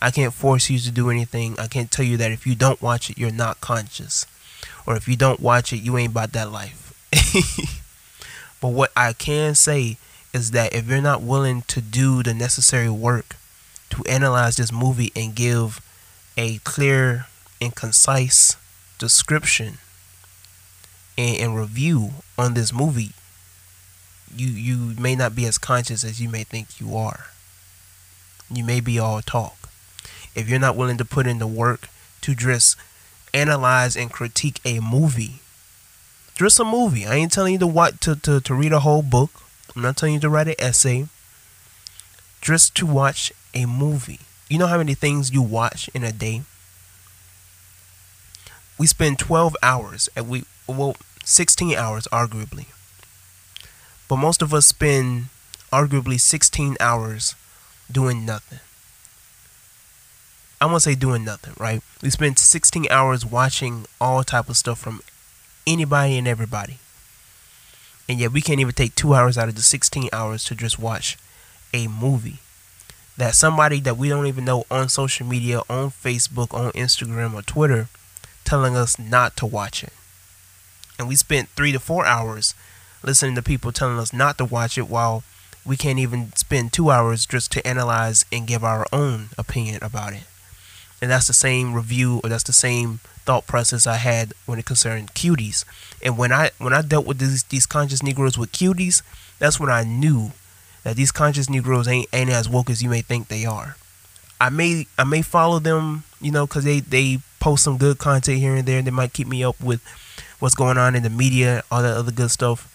I 0.00 0.10
can't 0.10 0.32
force 0.32 0.70
you 0.70 0.78
to 0.78 0.90
do 0.90 1.10
anything. 1.10 1.56
I 1.58 1.66
can't 1.66 1.90
tell 1.90 2.04
you 2.04 2.16
that 2.16 2.32
if 2.32 2.46
you 2.46 2.54
don't 2.54 2.80
watch 2.80 3.10
it, 3.10 3.18
you're 3.18 3.30
not 3.30 3.60
conscious. 3.60 4.26
Or 4.86 4.96
if 4.96 5.06
you 5.06 5.16
don't 5.16 5.40
watch 5.40 5.72
it, 5.72 5.78
you 5.78 5.96
ain't 5.98 6.12
about 6.12 6.32
that 6.32 6.50
life. 6.50 6.86
but 8.60 8.68
what 8.68 8.92
I 8.96 9.12
can 9.12 9.54
say 9.54 9.98
is 10.32 10.52
that 10.52 10.74
if 10.74 10.88
you're 10.88 11.02
not 11.02 11.22
willing 11.22 11.62
to 11.62 11.80
do 11.80 12.22
the 12.22 12.32
necessary 12.32 12.88
work 12.88 13.36
to 13.90 14.02
analyze 14.08 14.56
this 14.56 14.72
movie 14.72 15.12
and 15.14 15.34
give 15.34 15.80
a 16.36 16.58
clear 16.58 17.26
and 17.60 17.74
concise 17.74 18.56
description 18.98 19.78
and, 21.16 21.36
and 21.38 21.56
review 21.56 22.10
on 22.38 22.54
this 22.54 22.72
movie, 22.72 23.12
you 24.34 24.48
you 24.48 24.94
may 25.00 25.14
not 25.14 25.34
be 25.34 25.46
as 25.46 25.58
conscious 25.58 26.04
as 26.04 26.20
you 26.20 26.28
may 26.28 26.44
think 26.44 26.80
you 26.80 26.96
are. 26.96 27.26
You 28.52 28.64
may 28.64 28.80
be 28.80 28.98
all 28.98 29.22
talk. 29.22 29.56
If 30.34 30.48
you're 30.48 30.58
not 30.58 30.76
willing 30.76 30.98
to 30.98 31.04
put 31.04 31.26
in 31.26 31.38
the 31.38 31.46
work 31.46 31.88
to 32.22 32.34
just 32.34 32.76
analyze 33.34 33.96
and 33.96 34.10
critique 34.10 34.60
a 34.64 34.80
movie, 34.80 35.40
just 36.34 36.58
a 36.58 36.64
movie. 36.64 37.06
I 37.06 37.16
ain't 37.16 37.32
telling 37.32 37.52
you 37.52 37.58
to 37.58 37.66
watch 37.66 38.00
to, 38.00 38.16
to, 38.16 38.40
to 38.40 38.54
read 38.54 38.72
a 38.72 38.80
whole 38.80 39.02
book. 39.02 39.30
I'm 39.74 39.82
not 39.82 39.96
telling 39.96 40.14
you 40.14 40.20
to 40.20 40.30
write 40.30 40.48
an 40.48 40.54
essay. 40.58 41.06
Just 42.40 42.74
to 42.76 42.86
watch 42.86 43.32
a 43.54 43.66
movie. 43.66 44.20
You 44.48 44.58
know 44.58 44.66
how 44.66 44.78
many 44.78 44.94
things 44.94 45.32
you 45.32 45.42
watch 45.42 45.90
in 45.94 46.02
a 46.02 46.12
day? 46.12 46.42
We 48.80 48.86
spend 48.86 49.18
12 49.18 49.56
hours 49.62 50.08
and 50.16 50.28
we 50.28 50.44
well 50.66 50.96
16 51.24 51.76
hours 51.76 52.08
arguably 52.10 52.66
but 54.10 54.16
most 54.16 54.42
of 54.42 54.52
us 54.52 54.66
spend 54.66 55.26
arguably 55.72 56.20
16 56.20 56.76
hours 56.80 57.36
doing 57.90 58.26
nothing. 58.26 58.58
I 60.60 60.66
won't 60.66 60.82
say 60.82 60.96
doing 60.96 61.24
nothing, 61.24 61.54
right? 61.60 61.80
We 62.02 62.10
spend 62.10 62.36
16 62.36 62.88
hours 62.90 63.24
watching 63.24 63.86
all 64.00 64.24
type 64.24 64.48
of 64.48 64.56
stuff 64.56 64.80
from 64.80 65.00
anybody 65.64 66.18
and 66.18 66.26
everybody. 66.26 66.78
And 68.08 68.18
yet 68.18 68.32
we 68.32 68.40
can't 68.40 68.58
even 68.58 68.74
take 68.74 68.96
2 68.96 69.14
hours 69.14 69.38
out 69.38 69.48
of 69.48 69.54
the 69.54 69.62
16 69.62 70.08
hours 70.12 70.42
to 70.46 70.56
just 70.56 70.80
watch 70.80 71.16
a 71.72 71.86
movie 71.86 72.40
that 73.16 73.36
somebody 73.36 73.78
that 73.78 73.96
we 73.96 74.08
don't 74.08 74.26
even 74.26 74.44
know 74.44 74.64
on 74.72 74.88
social 74.88 75.24
media, 75.24 75.60
on 75.70 75.92
Facebook, 75.92 76.52
on 76.52 76.72
Instagram 76.72 77.34
or 77.34 77.42
Twitter 77.42 77.86
telling 78.44 78.76
us 78.76 78.98
not 78.98 79.36
to 79.36 79.46
watch 79.46 79.82
it. 79.82 79.92
And 80.98 81.08
we 81.08 81.16
spent 81.16 81.48
3 81.50 81.72
to 81.72 81.80
4 81.80 82.04
hours 82.04 82.54
listening 83.02 83.34
to 83.34 83.42
people 83.42 83.72
telling 83.72 83.98
us 83.98 84.12
not 84.12 84.36
to 84.38 84.44
watch 84.44 84.76
it 84.76 84.88
while 84.88 85.24
we 85.64 85.76
can't 85.76 85.98
even 85.98 86.32
spend 86.34 86.72
two 86.72 86.90
hours 86.90 87.26
just 87.26 87.52
to 87.52 87.66
analyze 87.66 88.24
and 88.32 88.46
give 88.46 88.64
our 88.64 88.86
own 88.92 89.28
opinion 89.38 89.78
about 89.82 90.12
it. 90.12 90.24
And 91.02 91.10
that's 91.10 91.26
the 91.26 91.32
same 91.32 91.74
review 91.74 92.20
or 92.22 92.28
that's 92.28 92.44
the 92.44 92.52
same 92.52 93.00
thought 93.24 93.46
process 93.46 93.86
I 93.86 93.96
had 93.96 94.34
when 94.46 94.58
it 94.58 94.66
concerned 94.66 95.14
cuties. 95.14 95.64
And 96.02 96.18
when 96.18 96.32
I 96.32 96.50
when 96.58 96.72
I 96.72 96.82
dealt 96.82 97.06
with 97.06 97.18
these 97.18 97.44
these 97.44 97.66
conscious 97.66 98.02
Negroes 98.02 98.36
with 98.36 98.52
cuties, 98.52 99.02
that's 99.38 99.60
when 99.60 99.70
I 99.70 99.84
knew 99.84 100.32
that 100.82 100.96
these 100.96 101.12
conscious 101.12 101.48
Negroes 101.48 101.88
ain't 101.88 102.08
ain't 102.12 102.30
as 102.30 102.48
woke 102.48 102.70
as 102.70 102.82
you 102.82 102.90
may 102.90 103.00
think 103.02 103.28
they 103.28 103.46
are. 103.46 103.76
I 104.40 104.50
may 104.50 104.86
I 104.98 105.04
may 105.04 105.22
follow 105.22 105.58
them, 105.58 106.04
you 106.20 106.32
know, 106.32 106.46
because 106.46 106.64
they 106.64 106.80
they 106.80 107.20
post 107.40 107.64
some 107.64 107.78
good 107.78 107.98
content 107.98 108.38
here 108.38 108.54
and 108.54 108.68
there. 108.68 108.78
And 108.78 108.86
they 108.86 108.92
might 108.92 109.12
keep 109.12 109.26
me 109.26 109.42
up 109.42 109.60
with 109.60 109.82
what's 110.38 110.54
going 110.54 110.78
on 110.78 110.94
in 110.94 111.02
the 111.02 111.10
media, 111.10 111.62
all 111.70 111.82
that 111.82 111.96
other 111.96 112.12
good 112.12 112.30
stuff 112.30 112.70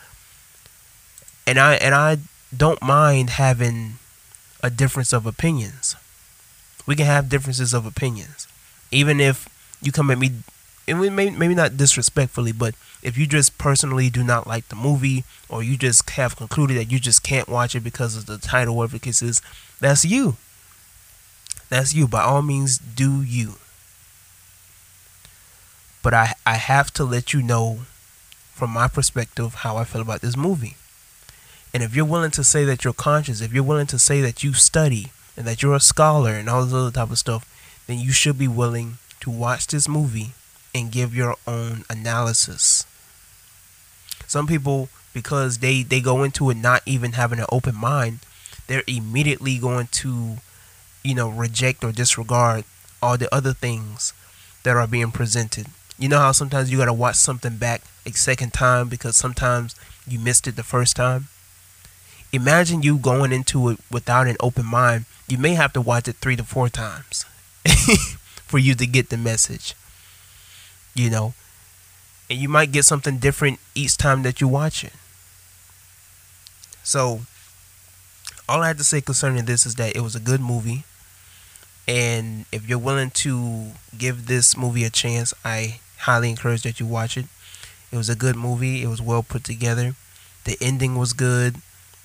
and 1.48 1.60
I 1.60 1.76
and 1.76 1.94
I 1.94 2.18
don't 2.56 2.82
mind 2.82 3.32
having 3.32 3.96
a 4.64 4.70
difference 4.70 5.14
of 5.14 5.26
opinions. 5.26 5.96
We 6.86 6.96
can 6.96 7.06
have 7.06 7.30
differences 7.30 7.74
of 7.74 7.86
opinions, 7.86 8.48
even 8.92 9.20
if 9.20 9.50
you 9.82 9.92
come 9.92 10.12
at 10.12 10.18
me, 10.18 10.32
and 10.88 11.00
maybe 11.00 11.36
maybe 11.36 11.56
not 11.56 11.78
disrespectfully, 11.78 12.52
but 12.52 12.76
if 13.02 13.18
you 13.18 13.28
just 13.28 13.58
personally 13.58 14.10
do 14.10 14.24
not 14.24 14.48
like 14.48 14.70
the 14.70 14.76
movie, 14.76 15.24
or 15.50 15.62
you 15.64 15.78
just 15.78 16.10
have 16.12 16.36
concluded 16.36 16.78
that 16.78 16.92
you 16.92 17.00
just 17.00 17.24
can't 17.24 17.48
watch 17.48 17.76
it 17.76 17.82
because 17.82 18.16
of 18.16 18.26
the 18.26 18.38
title, 18.38 18.76
whatever 18.76 19.00
case 19.00 19.22
is, 19.22 19.42
that's 19.80 20.06
you. 20.06 20.38
That's 21.70 21.94
you. 21.94 22.08
By 22.08 22.22
all 22.22 22.42
means, 22.42 22.78
do 22.78 23.22
you. 23.22 23.56
But 26.06 26.14
I 26.14 26.36
I 26.46 26.58
have 26.58 26.94
to 26.94 27.04
let 27.04 27.34
you 27.34 27.42
know, 27.42 27.80
from 28.54 28.70
my 28.70 28.88
perspective, 28.88 29.56
how 29.56 29.78
I 29.78 29.86
feel 29.86 30.02
about 30.02 30.22
this 30.22 30.38
movie. 30.38 30.76
And 31.74 31.82
if 31.82 31.96
you're 31.96 32.06
willing 32.06 32.30
to 32.38 32.44
say 32.44 32.64
that 32.64 32.84
you're 32.84 32.94
conscious, 32.94 33.42
if 33.42 33.52
you're 33.52 33.64
willing 33.64 33.88
to 33.88 33.98
say 33.98 34.22
that 34.22 34.44
you 34.44 34.54
study 34.54 35.12
and 35.36 35.48
that 35.48 35.64
you're 35.64 35.74
a 35.74 35.80
scholar 35.80 36.34
and 36.34 36.48
all 36.48 36.64
this 36.64 36.76
other 36.76 36.92
type 36.92 37.10
of 37.10 37.18
stuff, 37.18 37.44
then 37.88 37.98
you 37.98 38.12
should 38.12 38.38
be 38.38 38.48
willing 38.48 39.00
to 39.22 39.32
watch 39.32 39.66
this 39.66 39.90
movie 39.90 40.34
and 40.76 40.92
give 40.92 41.16
your 41.16 41.38
own 41.48 41.86
analysis. 41.90 42.86
Some 44.28 44.46
people, 44.46 44.90
because 45.12 45.58
they, 45.58 45.82
they 45.82 46.02
go 46.02 46.22
into 46.22 46.52
it 46.52 46.58
not 46.58 46.84
even 46.86 47.14
having 47.14 47.40
an 47.40 47.48
open 47.52 47.76
mind, 47.76 48.20
they're 48.68 48.84
immediately 48.86 49.58
going 49.58 49.88
to, 50.04 50.38
you 51.04 51.16
know, 51.16 51.30
reject 51.30 51.84
or 51.84 51.92
disregard 51.92 52.64
all 53.02 53.18
the 53.18 53.34
other 53.34 53.54
things 53.54 54.14
that 54.62 54.78
are 54.78 54.86
being 54.86 55.12
presented. 55.12 55.66
You 55.98 56.10
know 56.10 56.20
how 56.20 56.32
sometimes 56.34 56.72
you 56.72 56.78
got 56.78 56.86
to 56.86 56.94
watch 56.94 57.16
something 57.16 57.58
back 57.58 57.82
a 58.06 58.12
second 58.12 58.54
time 58.54 58.90
because 58.90 59.16
sometimes 59.16 59.76
you 60.08 60.20
missed 60.20 60.48
it 60.48 60.56
the 60.56 60.64
first 60.64 60.96
time? 60.96 61.28
imagine 62.36 62.84
you 62.84 62.98
going 62.98 63.32
into 63.32 63.70
it 63.70 63.80
without 63.90 64.28
an 64.28 64.36
open 64.40 64.66
mind. 64.66 65.06
You 65.28 65.38
may 65.38 65.54
have 65.54 65.74
to 65.74 65.82
watch 65.82 66.08
it 66.08 66.18
three 66.18 66.36
to 66.36 66.44
four 66.44 66.70
times. 66.70 67.26
for 68.46 68.60
you 68.60 68.76
to 68.76 68.86
get 68.86 69.10
the 69.10 69.18
message. 69.18 69.74
You 70.94 71.10
know, 71.10 71.34
and 72.30 72.40
you 72.40 72.48
might 72.48 72.72
get 72.72 72.86
something 72.86 73.18
different 73.18 73.60
each 73.74 73.98
time 73.98 74.24
that 74.24 74.40
you 74.40 74.48
watch 74.48 74.84
it. 74.84 74.94
So, 76.84 77.22
all 78.48 78.62
I 78.62 78.68
have 78.68 78.78
to 78.78 78.84
say 78.84 79.02
concerning 79.02 79.46
this 79.46 79.66
is 79.66 79.76
that 79.76 79.96
it 79.96 80.02
was 80.02 80.16
a 80.16 80.20
good 80.20 80.40
movie. 80.40 80.84
And 81.88 82.46
if 82.52 82.68
you're 82.68 82.80
willing 82.80 83.12
to 83.12 83.72
give 83.98 84.28
this 84.28 84.56
movie 84.56 84.86
a 84.86 84.90
chance, 84.90 85.34
I 85.44 85.80
highly 86.00 86.30
encourage 86.30 86.64
that 86.64 86.80
you 86.80 86.86
watch 86.86 87.18
it. 87.18 87.26
It 87.92 87.98
was 87.98 88.10
a 88.10 88.16
good 88.16 88.36
movie. 88.36 88.84
It 88.84 88.88
was 88.88 89.02
well 89.02 89.24
put 89.24 89.44
together. 89.44 89.96
The 90.44 90.58
ending 90.62 90.96
was 90.96 91.14
good. 91.14 91.58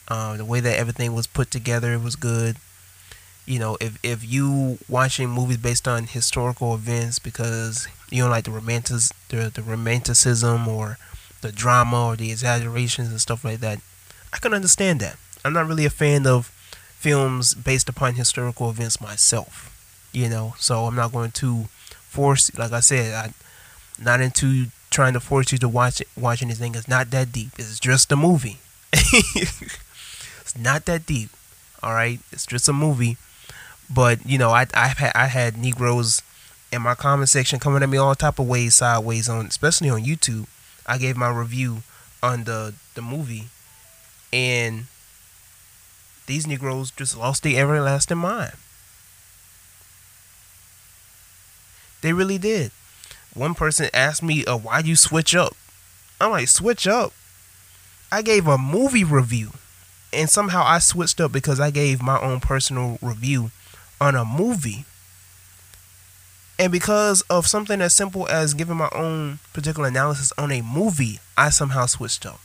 Uh, 0.09 0.37
the 0.37 0.45
way 0.45 0.61
that 0.61 0.79
everything 0.79 1.15
was 1.15 1.27
put 1.27 1.51
together 1.51 1.99
was 1.99 2.17
good. 2.17 2.57
You 3.47 3.59
know, 3.59 3.77
if 3.81 3.99
if 4.03 4.25
you 4.25 4.79
watching 4.89 5.31
movies 5.31 5.57
based 5.57 5.89
on 5.89 6.07
historical 6.07 6.75
events 6.75 7.19
because 7.19 7.89
you 8.11 8.23
don't 8.23 8.31
like 8.31 8.45
the 8.45 8.51
romantic 8.51 8.97
the, 9.29 9.51
the 9.53 9.63
romanticism 9.63 10.69
or 10.69 10.99
the 11.41 11.53
drama 11.53 12.07
or 12.09 12.17
the 12.17 12.31
exaggerations 12.31 13.09
and 13.09 13.21
stuff 13.21 13.45
like 13.45 13.61
that, 13.61 13.81
I 14.33 14.39
can 14.39 14.55
understand 14.55 15.01
that. 15.01 15.17
I'm 15.45 15.53
not 15.53 15.67
really 15.67 15.87
a 15.87 15.91
fan 15.91 16.27
of 16.27 16.49
films 16.99 17.55
based 17.55 17.89
upon 17.89 18.15
historical 18.15 18.71
events 18.71 19.01
myself. 19.01 19.67
You 20.13 20.29
know, 20.29 20.55
so 20.59 20.85
I'm 20.85 20.97
not 20.97 21.13
going 21.13 21.31
to 21.33 21.65
force. 22.09 22.57
Like 22.59 22.73
I 22.73 22.81
said, 22.81 23.15
I'm 23.15 23.35
not 24.01 24.21
into 24.21 24.67
trying 24.91 25.13
to 25.13 25.21
force 25.21 25.53
you 25.53 25.59
to 25.59 25.69
watch 25.69 26.01
it, 26.01 26.09
watch 26.17 26.43
anything. 26.43 26.75
It's 26.75 26.89
not 26.89 27.11
that 27.11 27.33
deep. 27.33 27.51
It's 27.59 27.79
just 27.79 28.11
a 28.13 28.17
movie. 28.17 28.59
it's 28.93 30.57
not 30.59 30.87
that 30.87 31.07
deep. 31.07 31.31
All 31.83 31.95
right, 31.95 32.21
it's 32.33 32.47
just 32.47 32.69
a 32.69 32.73
movie. 32.73 33.17
But 33.93 34.25
you 34.27 34.39
know, 34.39 34.51
I 34.51 34.67
I 34.75 34.89
had 34.89 35.13
I 35.15 35.27
had 35.27 35.57
Negroes 35.57 36.23
in 36.73 36.83
my 36.83 36.95
comment 36.95 37.29
section 37.29 37.59
coming 37.59 37.83
at 37.83 37.89
me 37.89 37.99
all 37.99 38.15
type 38.15 38.39
of 38.39 38.49
ways, 38.49 38.75
sideways 38.77 39.29
on, 39.29 39.47
especially 39.47 39.91
on 39.91 40.03
YouTube. 40.03 40.47
I 40.87 40.99
gave 40.99 41.17
my 41.17 41.31
review 41.31 41.83
on 42.23 42.45
the 42.45 42.75
the 42.95 43.03
movie, 43.03 43.49
and 44.33 44.87
these 46.27 46.47
Negroes 46.47 46.91
just 46.91 47.17
lost 47.17 47.43
their 47.43 47.61
everlasting 47.61 48.19
mind. 48.19 48.53
They 52.03 52.13
really 52.13 52.39
did. 52.39 52.71
One 53.35 53.55
person 53.55 53.89
asked 53.95 54.23
me, 54.23 54.45
uh, 54.45 54.57
"Why 54.57 54.81
you 54.81 54.97
switch 54.97 55.35
up?" 55.35 55.57
I'm 56.21 56.31
like, 56.33 56.49
"Switch 56.49 56.87
up." 56.87 57.13
I 58.13 58.23
gave 58.23 58.47
a 58.47 58.59
movie 58.59 59.05
review, 59.05 59.53
and 60.13 60.29
somehow 60.29 60.65
I 60.65 60.81
switched 60.81 61.21
up 61.21 61.31
because 61.31 61.61
I 61.61 61.71
gave 61.71 62.03
my 62.03 62.19
own 62.19 62.41
personal 62.41 62.99
review 63.01 63.53
on 64.01 64.17
a 64.17 64.25
movie. 64.25 64.85
And 66.59 66.73
because 66.73 67.23
of 67.23 67.47
something 67.47 67.81
as 67.81 67.95
simple 67.95 68.29
as 68.29 68.53
giving 68.53 68.77
my 68.77 68.91
own 68.93 69.39
particular 69.53 69.89
analysis 69.89 70.33
on 70.37 70.53
a 70.53 70.61
movie, 70.61 71.21
I 71.37 71.51
somehow 71.51 71.87
switched 71.87 72.27
up. 72.27 72.41